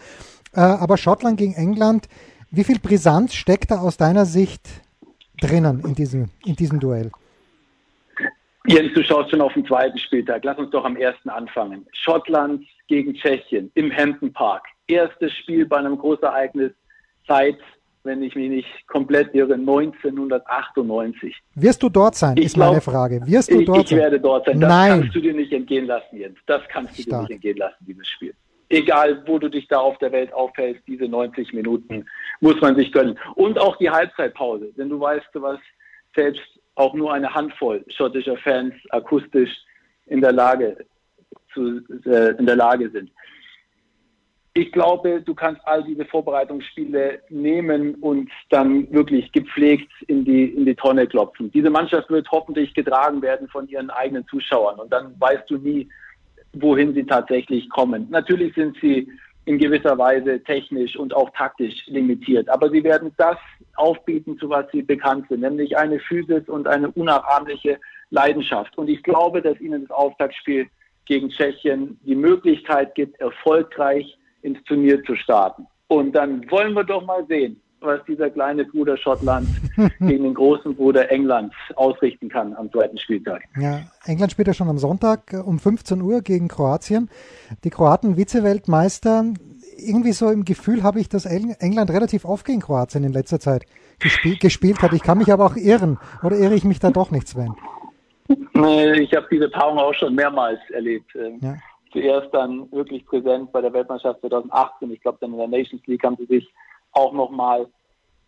Äh, 0.54 0.62
aber 0.62 0.98
Schottland 0.98 1.38
gegen 1.38 1.54
England, 1.54 2.08
wie 2.52 2.64
viel 2.64 2.80
Brisanz 2.80 3.34
steckt 3.34 3.72
da 3.72 3.80
aus 3.80 3.98
deiner 3.98 4.26
Sicht 4.26 4.70
drinnen 5.40 5.82
in 5.86 5.96
diesem, 5.96 6.30
in 6.46 6.56
diesem 6.56 6.80
Duell? 6.80 7.12
Jens, 8.66 8.94
du 8.94 9.04
schaust 9.04 9.30
schon 9.32 9.42
auf 9.42 9.54
den 9.54 9.66
zweiten 9.66 9.98
Spieltag. 9.98 10.44
Lass 10.44 10.58
uns 10.58 10.72
doch 10.72 10.84
am 10.84 10.98
ersten 10.98 11.30
anfangen. 11.30 11.86
Schottland 11.94 12.66
gegen 12.88 13.14
Tschechien 13.14 13.72
im 13.76 13.92
Hampton 13.96 14.34
Park. 14.34 14.66
Erstes 14.88 15.34
Spiel 15.34 15.66
bei 15.66 15.78
einem 15.78 15.98
Großereignis 15.98 16.72
seit 17.28 17.58
wenn 18.08 18.24
ich 18.24 18.34
mich 18.36 18.50
nicht 18.50 18.88
komplett 18.88 19.36
irre, 19.36 19.54
1998. 19.54 21.36
Wirst 21.56 21.84
du 21.84 21.90
dort 21.90 22.16
sein, 22.16 22.38
ich 22.38 22.46
ist 22.46 22.56
glaub, 22.56 22.70
meine 22.70 22.82
Frage. 22.82 23.22
Wirst 23.26 23.52
du 23.52 23.64
dort 23.64 23.84
ich, 23.84 23.90
sein? 23.90 23.98
Ich 23.98 24.04
werde 24.04 24.20
dort 24.20 24.46
sein. 24.48 24.60
Das 24.60 24.70
Nein. 24.70 25.02
kannst 25.02 25.16
du 25.16 25.22
dir 25.22 25.34
nicht 25.34 25.54
entgehen 25.54 25.86
lassen, 25.86 26.18
Jens. 26.18 26.38
Das 26.48 26.64
kannst 26.70 26.98
du 26.98 27.04
Stark. 27.04 27.12
dir 27.12 27.22
nicht 27.22 27.32
entgehen 27.36 27.58
lassen, 27.58 27.86
dieses 27.86 28.08
Spiel. 28.08 28.34
Egal, 28.70 29.24
wo 29.28 29.38
du 29.38 29.50
dich 29.50 29.68
da 29.68 29.78
auf 29.78 29.98
der 30.00 30.12
Welt 30.12 30.34
aufhältst, 30.34 30.84
diese 30.88 31.08
90 31.08 31.54
Minuten 31.54 32.06
muss 32.40 32.60
man 32.62 32.76
sich 32.76 32.92
gönnen. 32.92 33.18
Und 33.36 33.60
auch 33.60 33.78
die 33.78 33.90
Halbzeitpause. 33.90 34.72
Denn 34.78 34.90
du 34.90 35.00
weißt, 35.00 35.28
was 35.34 35.60
selbst 36.16 36.42
auch 36.76 36.94
nur 36.94 37.14
eine 37.14 37.34
Handvoll 37.34 37.84
schottischer 37.90 38.38
Fans 38.38 38.74
akustisch 38.90 39.52
in 40.06 40.22
der 40.22 40.32
Lage 40.32 40.86
zu, 41.54 41.82
äh, 42.06 42.38
in 42.38 42.46
der 42.46 42.56
Lage 42.56 42.90
sind 42.90 43.12
ich 44.58 44.72
glaube, 44.72 45.22
du 45.22 45.36
kannst 45.36 45.62
all 45.66 45.84
diese 45.84 46.06
Vorbereitungsspiele 46.06 47.22
nehmen 47.30 47.96
und 47.96 48.30
dann 48.50 48.92
wirklich 48.92 49.32
gepflegt 49.32 49.92
in 50.08 50.26
die, 50.26 50.46
in 50.46 50.66
die 50.66 50.76
Tonne 50.76 51.06
klopfen. 51.06 51.52
Diese 51.52 51.70
Mannschaft 51.70 52.10
wird 52.10 52.30
hoffentlich 52.32 52.74
getragen 52.74 53.22
werden 53.22 53.48
von 53.50 53.68
ihren 53.68 53.92
eigenen 53.92 54.28
Zuschauern 54.28 54.80
und 54.80 54.92
dann 54.92 55.14
weißt 55.20 55.50
du 55.50 55.58
nie, 55.58 55.88
wohin 56.54 56.94
sie 56.96 57.04
tatsächlich 57.04 57.70
kommen. 57.70 58.08
Natürlich 58.10 58.56
sind 58.56 58.76
sie 58.82 59.08
in 59.48 59.58
gewisser 59.58 59.98
Weise 59.98 60.44
technisch 60.44 60.98
und 60.98 61.16
auch 61.16 61.30
taktisch 61.30 61.74
limitiert, 61.88 62.50
aber 62.50 62.70
sie 62.70 62.84
werden 62.84 63.14
das 63.18 63.38
aufbieten, 63.76 64.38
zu 64.38 64.50
was 64.50 64.66
sie 64.74 64.82
bekannt 64.82 65.26
sind, 65.30 65.40
nämlich 65.40 65.78
eine 65.78 66.00
Physis 66.00 66.50
und 66.50 66.68
eine 66.68 66.92
unnachahmliche 66.92 67.80
Leidenschaft. 68.10 68.78
Und 68.78 68.90
ich 68.90 69.02
glaube, 69.04 69.42
dass 69.42 69.60
ihnen 69.62 69.84
das 69.88 69.92
Auftaktspiel 69.92 70.68
gegen 71.06 71.30
Tschechien 71.30 71.98
die 72.04 72.16
Möglichkeit 72.16 72.94
gibt, 72.96 73.22
erfolgreich 73.22 74.18
ins 74.42 74.62
Turnier 74.66 75.02
zu 75.06 75.16
starten. 75.16 75.66
Und 75.88 76.12
dann 76.12 76.50
wollen 76.52 76.74
wir 76.74 76.84
doch 76.84 77.06
mal 77.06 77.26
sehen, 77.28 77.62
was 77.82 78.00
dieser 78.06 78.30
kleine 78.30 78.66
Bruder 78.66 78.98
Schottland 78.98 79.48
gegen 80.00 80.24
den 80.24 80.34
großen 80.34 80.76
Bruder 80.76 81.12
England 81.12 81.54
ausrichten 81.76 82.30
kann 82.30 82.56
am 82.56 82.72
zweiten 82.72 82.98
Spieltag. 82.98 83.44
Ja, 83.60 83.82
England 84.06 84.32
spielt 84.32 84.48
ja 84.48 84.54
schon 84.54 84.70
am 84.70 84.78
Sonntag 84.78 85.34
um 85.46 85.60
15 85.60 86.02
Uhr 86.02 86.22
gegen 86.22 86.48
Kroatien. 86.48 87.10
Die 87.64 87.70
Kroaten 87.70 88.16
Vize-Weltmeister. 88.16 89.26
Irgendwie 89.80 90.12
so 90.12 90.32
im 90.32 90.44
Gefühl 90.44 90.82
habe 90.82 91.00
ich, 91.00 91.08
dass 91.08 91.26
England 91.26 91.92
relativ 91.92 92.26
oft 92.26 92.46
gegen 92.46 92.62
Kroatien 92.62 93.04
in 93.04 93.14
letzter 93.14 93.40
Zeit 93.40 93.66
gespielt, 94.00 94.40
gespielt 94.40 94.82
hat. 94.82 94.94
Ich 94.94 95.04
kann 95.04 95.20
mich 95.20 95.32
aber 95.32 95.46
auch 95.46 95.56
irren. 95.56 96.00
Oder 96.24 96.38
irre 96.38 96.56
ich 96.56 96.64
mich 96.64 96.80
da 96.80 96.90
doch 96.90 97.12
nicht, 97.12 97.28
Sven? 97.28 97.54
Ich 98.28 99.14
habe 99.14 99.28
diese 99.32 99.50
Paarung 99.50 99.78
auch 99.78 99.94
schon 99.94 100.16
mehrmals 100.16 100.60
erlebt. 100.72 101.12
Ja 101.42 101.58
zuerst 101.92 102.34
dann 102.34 102.72
wirklich 102.72 103.06
präsent 103.06 103.52
bei 103.52 103.62
der 103.62 103.74
Weltmeisterschaft 103.74 104.22
2018. 104.22 104.92
Ich 104.92 105.02
glaube, 105.02 105.18
dann 105.22 105.32
in 105.32 105.38
der 105.38 105.48
Nations 105.48 105.86
League 105.88 106.04
haben 106.04 106.18
sie 106.18 106.26
sich 106.26 106.54
auch 106.92 107.14
nochmal 107.14 107.68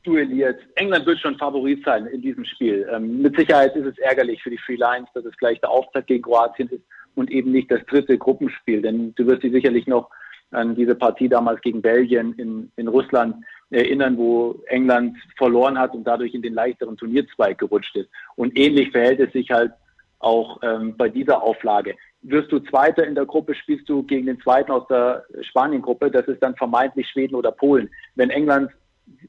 duelliert. 0.03 0.59
England 0.75 1.05
wird 1.05 1.19
schon 1.19 1.37
Favorit 1.37 1.83
sein 1.83 2.05
in 2.07 2.21
diesem 2.21 2.45
Spiel. 2.45 2.87
Ähm, 2.91 3.21
mit 3.21 3.35
Sicherheit 3.35 3.75
ist 3.75 3.85
es 3.85 3.97
ärgerlich 3.99 4.41
für 4.41 4.49
die 4.49 4.57
Free 4.57 4.75
Lions, 4.75 5.09
dass 5.13 5.25
es 5.25 5.35
gleich 5.37 5.59
der 5.59 5.69
Auftakt 5.69 6.07
gegen 6.07 6.23
Kroatien 6.23 6.69
ist 6.69 6.83
und 7.15 7.29
eben 7.31 7.51
nicht 7.51 7.69
das 7.69 7.85
dritte 7.85 8.17
Gruppenspiel. 8.17 8.81
Denn 8.81 9.13
du 9.15 9.27
wirst 9.27 9.43
dich 9.43 9.51
sicherlich 9.51 9.87
noch 9.87 10.09
an 10.51 10.75
diese 10.75 10.95
Partie 10.95 11.29
damals 11.29 11.61
gegen 11.61 11.81
Belgien 11.81 12.33
in, 12.33 12.71
in 12.75 12.87
Russland 12.87 13.35
erinnern, 13.69 14.17
wo 14.17 14.63
England 14.67 15.17
verloren 15.37 15.77
hat 15.77 15.93
und 15.93 16.05
dadurch 16.05 16.33
in 16.33 16.41
den 16.41 16.53
leichteren 16.53 16.97
Turnierzweig 16.97 17.57
gerutscht 17.57 17.95
ist. 17.95 18.09
Und 18.35 18.57
ähnlich 18.57 18.91
verhält 18.91 19.19
es 19.19 19.31
sich 19.31 19.51
halt 19.51 19.71
auch 20.19 20.59
ähm, 20.63 20.97
bei 20.97 21.07
dieser 21.07 21.43
Auflage 21.43 21.95
wirst 22.21 22.51
du 22.51 22.59
Zweiter 22.59 23.05
in 23.05 23.15
der 23.15 23.25
Gruppe, 23.25 23.55
spielst 23.55 23.87
du 23.87 24.03
gegen 24.03 24.25
den 24.25 24.39
Zweiten 24.41 24.71
aus 24.71 24.87
der 24.87 25.25
Spanien-Gruppe. 25.41 26.11
Das 26.11 26.27
ist 26.27 26.43
dann 26.43 26.55
vermeintlich 26.55 27.07
Schweden 27.07 27.35
oder 27.35 27.51
Polen. 27.51 27.89
Wenn 28.15 28.29
England 28.29 28.71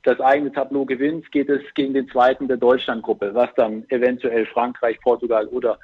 das 0.03 0.21
eigene 0.21 0.53
Tableau 0.53 0.85
gewinnt, 0.85 1.31
geht 1.33 1.49
es 1.49 1.63
gegen 1.75 1.95
den 1.95 2.09
Zweiten 2.09 2.49
der 2.49 2.57
Deutschland-Gruppe, 2.57 3.35
was 3.35 3.49
dann 3.57 3.85
eventuell 3.89 4.47
Frankreich, 4.47 5.01
Portugal 5.01 5.47
oder 5.49 5.79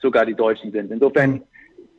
sogar 0.00 0.26
die 0.26 0.34
Deutschen 0.34 0.70
sind. 0.72 0.90
Insofern 0.90 1.42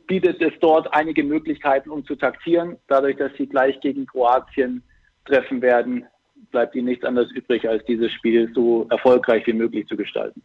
bietet 0.06 0.40
es 0.40 0.52
dort 0.60 0.92
einige 0.92 1.24
Möglichkeiten, 1.24 1.90
um 1.90 2.04
zu 2.04 2.16
taktieren. 2.16 2.76
Dadurch, 2.88 3.16
dass 3.16 3.32
sie 3.36 3.46
gleich 3.46 3.80
gegen 3.80 4.06
Kroatien 4.06 4.82
treffen 5.24 5.62
werden, 5.62 6.04
bleibt 6.50 6.74
ihnen 6.74 6.86
nichts 6.86 7.04
anderes 7.04 7.30
übrig, 7.32 7.68
als 7.68 7.84
dieses 7.84 8.12
Spiel 8.12 8.50
so 8.54 8.86
erfolgreich 8.90 9.46
wie 9.46 9.52
möglich 9.52 9.86
zu 9.86 9.96
gestalten. 9.96 10.42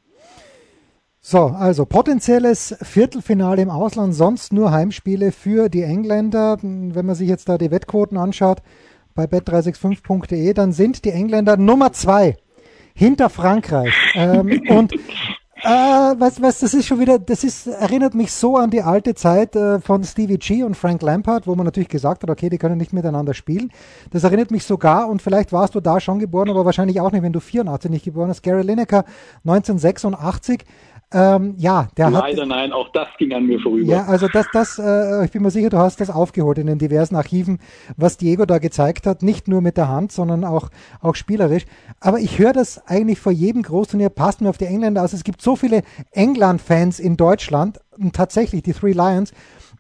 So, 1.20 1.48
also 1.48 1.86
potenzielles 1.86 2.76
Viertelfinale 2.82 3.62
im 3.62 3.70
Ausland, 3.70 4.16
sonst 4.16 4.54
nur 4.54 4.72
Heimspiele 4.72 5.32
für 5.32 5.68
die 5.68 5.84
Engländer. 5.84 6.58
Wenn 6.62 7.06
man 7.06 7.16
sich 7.16 7.28
jetzt 7.28 7.50
da 7.50 7.58
die 7.58 7.72
Wettquoten 7.72 8.18
anschaut 8.18 8.62
bei 9.14 9.26
bet365.de, 9.26 10.54
dann 10.54 10.72
sind 10.72 11.04
die 11.04 11.12
Engländer 11.12 11.58
Nummer 11.58 11.92
zwei 11.92 12.38
hinter 12.94 13.30
Frankreich. 13.30 13.94
ähm, 14.16 14.62
und 14.70 14.94
äh, 15.64 15.70
was, 16.20 16.40
was, 16.40 16.60
das 16.60 16.76
ist 16.76 16.86
schon 16.86 17.00
wieder, 17.00 17.18
das 17.18 17.44
ist, 17.44 17.66
erinnert 17.66 18.14
mich 18.14 18.32
so 18.32 18.58
an 18.58 18.70
die 18.70 18.84
alte 18.84 19.16
Zeit 19.16 19.56
äh, 19.56 19.80
von 19.82 20.04
Stevie 20.04 20.38
G 20.38 20.64
und 20.64 20.76
Frank 20.78 21.02
Lampard, 21.02 21.48
wo 21.48 21.56
man 21.56 21.66
natürlich 21.66 21.90
gesagt 21.90 22.22
hat, 22.22 22.30
okay, 22.30 22.50
die 22.50 22.60
können 22.60 22.78
nicht 22.78 22.94
miteinander 22.94 23.34
spielen. 23.34 23.72
Das 24.12 24.24
erinnert 24.24 24.52
mich 24.52 24.66
sogar, 24.66 25.10
und 25.10 25.22
vielleicht 25.22 25.52
warst 25.52 25.74
du 25.74 25.80
da 25.80 26.00
schon 26.00 26.20
geboren, 26.20 26.50
aber 26.50 26.64
wahrscheinlich 26.64 27.02
auch 27.02 27.12
nicht, 27.12 27.24
wenn 27.24 27.34
du 27.34 27.40
84 27.40 27.90
nicht 27.90 28.06
geboren 28.06 28.30
hast, 28.30 28.44
Gary 28.44 28.62
Lineker 28.62 29.04
1986 29.46 30.64
Ähm, 31.14 31.56
ja, 31.58 31.88
der 31.96 32.10
Leider 32.10 32.42
hat, 32.42 32.48
nein, 32.50 32.74
auch 32.74 32.90
das 32.90 33.08
ging 33.18 33.34
an 33.34 33.46
mir 33.46 33.60
vorüber. 33.60 33.90
Ja, 33.90 34.06
also 34.06 34.28
das, 34.28 34.46
das, 34.52 34.78
äh, 34.78 35.24
ich 35.24 35.32
bin 35.32 35.42
mir 35.42 35.52
sicher, 35.52 35.70
du 35.70 35.78
hast 35.78 36.02
das 36.02 36.10
aufgeholt 36.10 36.58
in 36.58 36.68
den 36.68 36.80
diversen 36.80 37.16
Archiven, 37.16 37.60
was 37.96 38.18
Diego 38.18 38.46
da 38.46 38.58
gezeigt 38.58 39.08
hat, 39.08 39.24
nicht 39.24 39.48
nur 39.48 39.62
mit 39.62 39.78
der 39.78 39.88
Hand, 39.88 40.12
sondern 40.12 40.44
auch, 40.44 40.70
auch 41.00 41.16
spielerisch. 41.16 41.66
Aber 42.02 42.20
ich 42.20 42.40
höre 42.40 42.52
das 42.52 42.86
eigentlich 42.88 43.20
vor 43.20 43.32
jedem 43.32 43.62
Großturnier, 43.62 44.10
passt 44.10 44.42
mir 44.42 44.50
auf 44.50 44.58
die 44.58 44.66
Engländer 44.66 45.02
aus. 45.02 45.14
Es 45.14 45.24
gibt 45.24 45.42
so 45.42 45.56
viele 45.56 45.84
England-Fans 46.12 47.00
in 47.00 47.16
Deutschland, 47.16 47.80
und 47.98 48.16
tatsächlich 48.16 48.64
die 48.64 48.74
Three 48.74 48.92
Lions. 48.92 49.32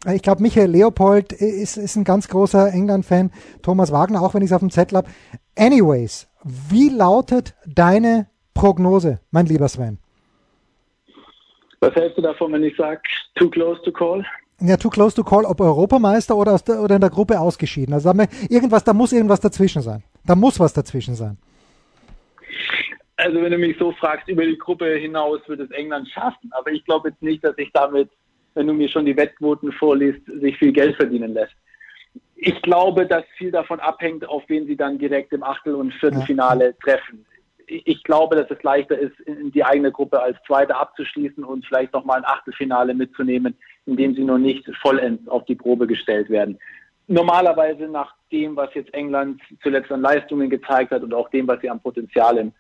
Äh, 0.05 0.15
ich 0.15 0.21
glaube, 0.21 0.41
Michael 0.41 0.71
Leopold 0.71 1.33
ist, 1.33 1.77
ist 1.77 1.95
ein 1.95 2.03
ganz 2.03 2.27
großer 2.27 2.71
England-Fan, 2.71 3.31
Thomas 3.61 3.91
Wagner, 3.91 4.21
auch 4.21 4.33
wenn 4.33 4.41
ich 4.41 4.51
es 4.51 4.53
auf 4.53 4.61
dem 4.61 4.71
Zettel 4.71 4.97
habe. 4.97 5.09
Anyways, 5.57 6.27
wie 6.43 6.89
lautet 6.89 7.55
deine 7.65 8.27
Prognose, 8.53 9.19
mein 9.31 9.45
lieber 9.45 9.67
Sven? 9.67 9.99
Was 11.79 11.93
hältst 11.95 12.17
du 12.17 12.21
davon, 12.21 12.53
wenn 12.53 12.63
ich 12.63 12.75
sage, 12.75 13.01
too 13.35 13.49
close 13.49 13.81
to 13.83 13.91
call? 13.91 14.25
Ja, 14.59 14.75
too 14.77 14.89
close 14.89 15.15
to 15.15 15.23
call, 15.23 15.45
ob 15.45 15.59
Europameister 15.61 16.35
oder, 16.35 16.53
aus 16.53 16.63
der, 16.63 16.81
oder 16.81 16.95
in 16.95 17.01
der 17.01 17.11
Gruppe 17.11 17.39
ausgeschieden. 17.39 17.93
Also 17.93 18.11
wir, 18.13 18.27
irgendwas, 18.49 18.83
da 18.83 18.93
muss 18.93 19.13
irgendwas 19.13 19.39
dazwischen 19.39 19.83
sein. 19.83 20.03
Da 20.25 20.35
muss 20.35 20.59
was 20.59 20.73
dazwischen 20.73 21.13
sein. 21.13 21.37
Also 23.17 23.41
wenn 23.41 23.51
du 23.51 23.57
mich 23.57 23.77
so 23.77 23.91
fragst, 23.91 24.27
über 24.27 24.45
die 24.45 24.57
Gruppe 24.57 24.95
hinaus 24.95 25.41
wird 25.47 25.59
es 25.59 25.71
England 25.71 26.07
schaffen. 26.09 26.49
Aber 26.51 26.71
ich 26.71 26.83
glaube 26.85 27.09
jetzt 27.09 27.21
nicht, 27.21 27.43
dass 27.43 27.55
sich 27.55 27.69
damit, 27.73 28.09
wenn 28.55 28.65
du 28.65 28.73
mir 28.73 28.89
schon 28.89 29.05
die 29.05 29.15
Wettquoten 29.15 29.71
vorliest, 29.71 30.21
sich 30.41 30.57
viel 30.57 30.71
Geld 30.71 30.95
verdienen 30.95 31.33
lässt. 31.33 31.53
Ich 32.35 32.59
glaube, 32.63 33.05
dass 33.05 33.23
viel 33.37 33.51
davon 33.51 33.79
abhängt, 33.79 34.27
auf 34.27 34.43
wen 34.47 34.65
sie 34.65 34.75
dann 34.75 34.97
direkt 34.97 35.33
im 35.33 35.43
Achtel- 35.43 35.75
und 35.75 35.93
Viertelfinale 35.93 36.65
ja. 36.65 36.73
treffen 36.83 37.25
ich 37.67 38.03
glaube, 38.03 38.35
dass 38.37 38.49
es 38.49 38.63
leichter 38.63 38.97
ist, 38.97 39.19
in 39.21 39.51
die 39.51 39.63
eigene 39.63 39.91
Gruppe 39.91 40.21
als 40.21 40.37
Zweite 40.47 40.75
abzuschließen 40.75 41.43
und 41.43 41.65
vielleicht 41.65 41.93
nochmal 41.93 42.19
ein 42.19 42.25
Achtelfinale 42.25 42.93
mitzunehmen, 42.93 43.57
in 43.85 43.97
dem 43.97 44.15
sie 44.15 44.23
noch 44.23 44.37
nicht 44.37 44.65
vollends 44.81 45.27
auf 45.27 45.43
die 45.45 45.55
Probe 45.55 45.85
gestellt 45.85 46.29
werden. 46.29 46.57
Normalerweise 47.07 47.87
nach 47.87 48.15
dem, 48.31 48.55
was 48.55 48.73
jetzt 48.73 48.93
England 48.93 49.41
zuletzt 49.61 49.91
an 49.91 50.01
Leistungen 50.01 50.49
gezeigt 50.49 50.91
hat 50.91 51.03
und 51.03 51.13
auch 51.13 51.29
dem, 51.29 51.47
was 51.47 51.59
sie 51.61 51.69
an 51.69 51.79
Potenzial 51.79 52.37
im 52.37 52.53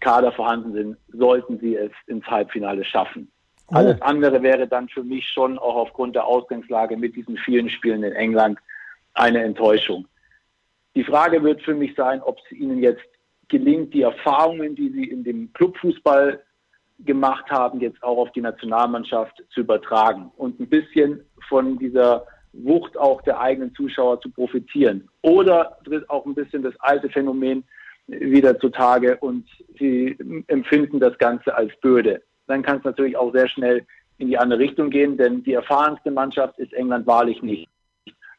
Kader 0.00 0.32
vorhanden 0.32 0.72
sind, 0.72 0.96
sollten 1.12 1.58
sie 1.58 1.76
es 1.76 1.92
ins 2.06 2.26
Halbfinale 2.26 2.84
schaffen. 2.84 3.30
Oh. 3.68 3.76
Alles 3.76 4.00
andere 4.02 4.42
wäre 4.42 4.66
dann 4.66 4.88
für 4.88 5.04
mich 5.04 5.26
schon 5.28 5.58
auch 5.58 5.76
aufgrund 5.76 6.16
der 6.16 6.26
Ausgangslage 6.26 6.96
mit 6.96 7.16
diesen 7.16 7.36
vielen 7.38 7.68
Spielen 7.70 8.02
in 8.02 8.12
England 8.12 8.58
eine 9.14 9.42
Enttäuschung. 9.42 10.06
Die 10.94 11.04
Frage 11.04 11.42
wird 11.42 11.62
für 11.62 11.74
mich 11.74 11.94
sein, 11.94 12.20
ob 12.22 12.38
es 12.38 12.52
ihnen 12.52 12.82
jetzt 12.82 13.04
gelingt, 13.50 13.92
die 13.92 14.02
Erfahrungen, 14.02 14.74
die 14.74 14.90
sie 14.90 15.04
in 15.04 15.24
dem 15.24 15.52
Clubfußball 15.52 16.42
gemacht 17.00 17.50
haben, 17.50 17.80
jetzt 17.80 18.02
auch 18.02 18.18
auf 18.18 18.32
die 18.32 18.40
Nationalmannschaft 18.40 19.42
zu 19.50 19.60
übertragen 19.60 20.30
und 20.36 20.60
ein 20.60 20.68
bisschen 20.68 21.20
von 21.48 21.78
dieser 21.78 22.26
Wucht 22.52 22.96
auch 22.96 23.22
der 23.22 23.40
eigenen 23.40 23.74
Zuschauer 23.74 24.20
zu 24.20 24.30
profitieren. 24.30 25.08
Oder 25.22 25.78
tritt 25.84 26.08
auch 26.10 26.26
ein 26.26 26.34
bisschen 26.34 26.62
das 26.62 26.74
alte 26.80 27.08
Phänomen 27.08 27.64
wieder 28.06 28.58
zutage 28.58 29.16
und 29.18 29.46
sie 29.78 30.16
empfinden 30.48 30.98
das 30.98 31.16
Ganze 31.18 31.54
als 31.54 31.72
Böde. 31.80 32.22
Dann 32.48 32.62
kann 32.62 32.78
es 32.78 32.84
natürlich 32.84 33.16
auch 33.16 33.32
sehr 33.32 33.48
schnell 33.48 33.86
in 34.18 34.28
die 34.28 34.36
andere 34.36 34.58
Richtung 34.58 34.90
gehen, 34.90 35.16
denn 35.16 35.42
die 35.44 35.54
erfahrenste 35.54 36.10
Mannschaft 36.10 36.58
ist 36.58 36.72
England 36.72 37.06
wahrlich 37.06 37.40
nicht. 37.42 37.68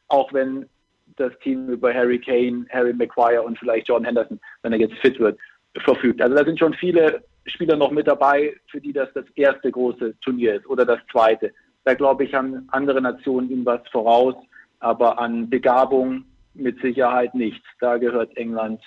Auch 0.08 0.32
wenn 0.32 0.68
das 1.16 1.32
Team 1.42 1.68
über 1.68 1.92
Harry 1.92 2.20
Kane, 2.20 2.66
Harry 2.70 2.92
Maguire 2.92 3.42
und 3.42 3.58
vielleicht 3.58 3.88
Jordan 3.88 4.06
Henderson, 4.06 4.40
wenn 4.62 4.72
er 4.72 4.78
jetzt 4.78 4.96
fit 4.98 5.18
wird, 5.18 5.38
verfügt. 5.84 6.20
Also 6.20 6.36
da 6.36 6.44
sind 6.44 6.58
schon 6.58 6.74
viele 6.74 7.22
Spieler 7.46 7.76
noch 7.76 7.90
mit 7.90 8.06
dabei, 8.06 8.54
für 8.70 8.80
die 8.80 8.92
das 8.92 9.08
das 9.14 9.24
erste 9.34 9.70
große 9.70 10.14
Turnier 10.20 10.56
ist 10.56 10.66
oder 10.68 10.84
das 10.84 11.00
zweite. 11.10 11.52
Da 11.84 11.94
glaube 11.94 12.24
ich, 12.24 12.34
haben 12.34 12.68
andere 12.70 13.00
Nationen 13.00 13.50
ihm 13.50 13.66
was 13.66 13.80
voraus, 13.90 14.34
aber 14.78 15.18
an 15.18 15.50
Begabung 15.50 16.24
mit 16.54 16.80
Sicherheit 16.80 17.34
nichts. 17.34 17.64
Da 17.80 17.96
gehört 17.96 18.36
England 18.36 18.80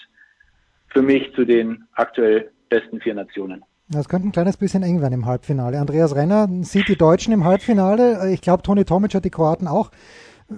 für 0.90 1.02
mich 1.02 1.34
zu 1.36 1.46
den 1.46 1.84
aktuell 1.94 2.52
besten 2.70 3.02
vier 3.02 3.16
Nationen. 3.16 3.64
Das 3.90 4.10
könnte 4.10 4.28
ein 4.28 4.32
kleines 4.32 4.58
bisschen 4.58 4.82
eng 4.82 5.02
werden 5.02 5.14
im 5.14 5.26
Halbfinale. 5.26 5.80
Andreas 5.80 6.16
Renner 6.16 6.48
sieht 6.62 6.88
die 6.88 6.96
Deutschen 6.96 7.34
im 7.34 7.44
Halbfinale. 7.44 8.32
Ich 8.32 8.42
glaube, 8.42 8.64
Toni 8.64 8.84
Tomic 8.84 9.14
hat 9.14 9.26
die 9.26 9.30
Kroaten 9.30 9.68
auch 9.68 9.92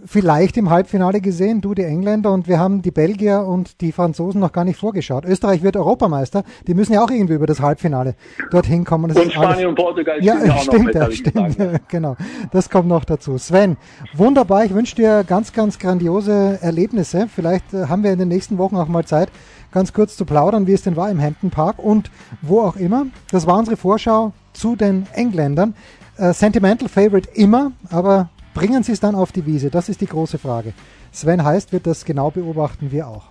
vielleicht 0.05 0.57
im 0.57 0.69
Halbfinale 0.69 1.21
gesehen, 1.21 1.61
du 1.61 1.73
die 1.73 1.83
Engländer 1.83 2.33
und 2.33 2.47
wir 2.47 2.59
haben 2.59 2.81
die 2.81 2.91
Belgier 2.91 3.45
und 3.47 3.79
die 3.79 3.93
Franzosen 3.93 4.41
noch 4.41 4.51
gar 4.51 4.65
nicht 4.65 4.77
vorgeschaut. 4.77 5.23
Österreich 5.23 5.63
wird 5.63 5.77
Europameister, 5.77 6.43
die 6.67 6.73
müssen 6.73 6.93
ja 6.93 7.01
auch 7.01 7.09
irgendwie 7.09 7.35
über 7.35 7.45
das 7.45 7.61
Halbfinale 7.61 8.15
dorthin 8.51 8.83
kommen. 8.83 9.13
Das 9.13 9.23
und 9.23 9.31
Spanien 9.31 9.69
und 9.69 9.75
Portugal 9.75 10.21
ja, 10.21 10.43
ja 10.43 10.57
stimmt, 10.61 10.85
mit, 10.85 10.95
ja, 10.95 11.11
stimmt, 11.11 11.57
ja, 11.57 11.71
genau. 11.87 12.17
Das 12.51 12.69
kommt 12.69 12.89
noch 12.89 13.05
dazu. 13.05 13.37
Sven, 13.37 13.77
wunderbar, 14.13 14.65
ich 14.65 14.73
wünsche 14.73 14.95
dir 14.95 15.23
ganz, 15.23 15.53
ganz 15.53 15.79
grandiose 15.79 16.59
Erlebnisse. 16.61 17.27
Vielleicht 17.33 17.73
äh, 17.73 17.85
haben 17.87 18.03
wir 18.03 18.11
in 18.11 18.19
den 18.19 18.27
nächsten 18.27 18.57
Wochen 18.57 18.75
auch 18.75 18.89
mal 18.89 19.05
Zeit, 19.05 19.29
ganz 19.71 19.93
kurz 19.93 20.17
zu 20.17 20.25
plaudern, 20.25 20.67
wie 20.67 20.73
es 20.73 20.81
denn 20.81 20.97
war 20.97 21.09
im 21.09 21.21
Hampton 21.21 21.49
Park 21.49 21.79
und 21.79 22.11
wo 22.41 22.59
auch 22.59 22.75
immer. 22.75 23.05
Das 23.31 23.47
war 23.47 23.57
unsere 23.57 23.77
Vorschau 23.77 24.33
zu 24.51 24.75
den 24.75 25.07
Engländern. 25.13 25.75
Äh, 26.17 26.33
Sentimental 26.33 26.89
Favorite 26.89 27.29
immer, 27.35 27.71
aber 27.89 28.29
Bringen 28.57 28.81
Sie 28.81 28.91
es 28.91 28.99
dann 28.99 29.13
auf 29.13 29.31
die 29.31 29.45
Wiese? 29.45 29.69
Das 29.69 29.87
ist 29.87 30.01
die 30.01 30.07
große 30.07 30.39
Frage. 30.39 30.73
Sven 31.11 31.43
Heist 31.43 31.73
wird 31.73 31.85
das 31.85 32.05
genau 32.05 32.31
beobachten, 32.31 32.91
wir 32.91 33.07
auch. 33.07 33.25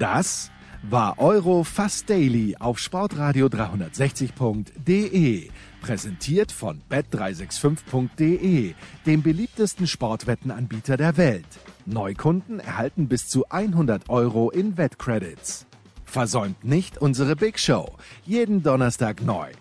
Das 0.00 0.50
war 0.82 1.20
Euro 1.20 1.62
Fast 1.62 2.10
Daily 2.10 2.56
auf 2.58 2.80
Sportradio 2.80 3.46
360.de. 3.46 5.48
Präsentiert 5.80 6.50
von 6.50 6.82
bet365.de, 6.90 8.74
dem 9.06 9.22
beliebtesten 9.22 9.86
Sportwettenanbieter 9.86 10.96
der 10.96 11.16
Welt. 11.16 11.46
Neukunden 11.86 12.58
erhalten 12.58 13.06
bis 13.06 13.28
zu 13.28 13.48
100 13.48 14.08
Euro 14.08 14.50
in 14.50 14.76
Wettcredits. 14.76 15.66
Versäumt 16.04 16.64
nicht 16.64 16.98
unsere 16.98 17.36
Big 17.36 17.60
Show. 17.60 17.92
Jeden 18.24 18.64
Donnerstag 18.64 19.22
neu. 19.22 19.52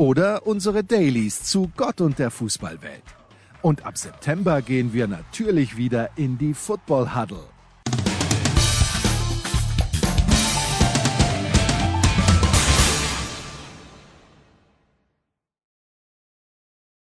Oder 0.00 0.46
unsere 0.46 0.82
Dailies 0.82 1.42
zu 1.42 1.70
Gott 1.76 2.00
und 2.00 2.18
der 2.18 2.30
Fußballwelt. 2.30 3.02
Und 3.60 3.84
ab 3.84 3.98
September 3.98 4.62
gehen 4.62 4.94
wir 4.94 5.06
natürlich 5.06 5.76
wieder 5.76 6.16
in 6.16 6.38
die 6.38 6.54
Football 6.54 7.14
Huddle. 7.14 7.49